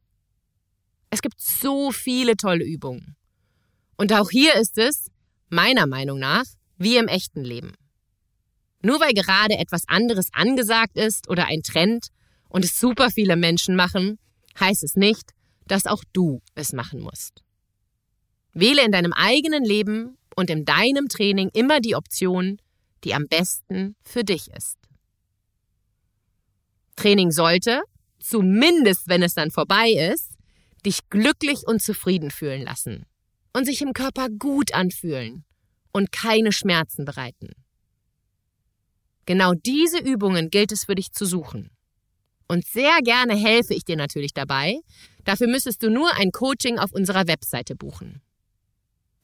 Es 1.09 1.21
gibt 1.21 1.41
so 1.41 1.91
viele 1.91 2.37
tolle 2.37 2.63
Übungen. 2.63 3.15
Und 3.97 4.13
auch 4.13 4.29
hier 4.29 4.55
ist 4.55 4.77
es, 4.77 5.07
meiner 5.49 5.87
Meinung 5.87 6.19
nach, 6.19 6.45
wie 6.77 6.97
im 6.97 7.07
echten 7.07 7.43
Leben. 7.43 7.73
Nur 8.81 8.99
weil 9.01 9.13
gerade 9.13 9.57
etwas 9.57 9.83
anderes 9.87 10.27
angesagt 10.31 10.95
ist 10.95 11.27
oder 11.27 11.47
ein 11.47 11.63
Trend 11.63 12.07
und 12.47 12.63
es 12.63 12.79
super 12.79 13.09
viele 13.09 13.35
Menschen 13.35 13.75
machen, 13.75 14.19
heißt 14.59 14.83
es 14.83 14.95
nicht, 14.95 15.31
dass 15.69 15.85
auch 15.85 16.03
du 16.11 16.41
es 16.55 16.73
machen 16.73 16.99
musst. 16.99 17.43
Wähle 18.53 18.83
in 18.83 18.91
deinem 18.91 19.13
eigenen 19.13 19.63
Leben 19.63 20.17
und 20.35 20.49
in 20.49 20.65
deinem 20.65 21.07
Training 21.07 21.49
immer 21.53 21.79
die 21.79 21.95
Option, 21.95 22.57
die 23.03 23.13
am 23.13 23.27
besten 23.27 23.95
für 24.03 24.23
dich 24.23 24.49
ist. 24.49 24.77
Training 26.95 27.31
sollte, 27.31 27.81
zumindest 28.19 29.07
wenn 29.07 29.23
es 29.23 29.33
dann 29.33 29.51
vorbei 29.51 29.91
ist, 29.91 30.33
dich 30.85 31.09
glücklich 31.09 31.65
und 31.65 31.81
zufrieden 31.81 32.31
fühlen 32.31 32.63
lassen 32.63 33.05
und 33.53 33.65
sich 33.65 33.81
im 33.81 33.93
Körper 33.93 34.27
gut 34.29 34.73
anfühlen 34.73 35.45
und 35.93 36.11
keine 36.11 36.51
Schmerzen 36.51 37.05
bereiten. 37.05 37.51
Genau 39.25 39.53
diese 39.53 39.99
Übungen 39.99 40.49
gilt 40.49 40.71
es 40.71 40.85
für 40.85 40.95
dich 40.95 41.11
zu 41.11 41.25
suchen. 41.25 41.69
Und 42.49 42.65
sehr 42.65 42.99
gerne 43.03 43.35
helfe 43.35 43.75
ich 43.75 43.85
dir 43.85 43.95
natürlich 43.95 44.33
dabei. 44.33 44.79
Dafür 45.23 45.47
müsstest 45.47 45.83
du 45.83 45.89
nur 45.89 46.09
ein 46.17 46.31
Coaching 46.31 46.79
auf 46.79 46.91
unserer 46.91 47.27
Webseite 47.27 47.75
buchen. 47.75 48.21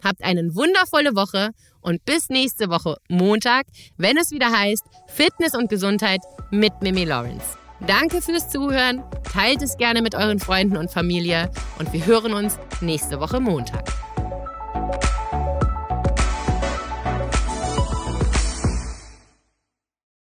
Habt 0.03 0.23
eine 0.23 0.53
wundervolle 0.53 1.15
Woche 1.15 1.49
und 1.81 2.05
bis 2.05 2.29
nächste 2.29 2.69
Woche 2.69 2.97
Montag, 3.09 3.65
wenn 3.97 4.17
es 4.17 4.29
wieder 4.29 4.51
heißt 4.51 4.83
Fitness 5.07 5.55
und 5.55 5.69
Gesundheit 5.69 6.21
mit 6.51 6.73
Mimi 6.81 7.03
Lawrence. 7.05 7.57
Danke 7.87 8.21
fürs 8.21 8.49
Zuhören, 8.49 9.03
teilt 9.23 9.63
es 9.63 9.77
gerne 9.77 10.03
mit 10.03 10.13
euren 10.13 10.39
Freunden 10.39 10.77
und 10.77 10.91
Familie 10.91 11.49
und 11.79 11.91
wir 11.91 12.05
hören 12.05 12.33
uns 12.33 12.59
nächste 12.81 13.19
Woche 13.19 13.39
Montag. 13.39 13.85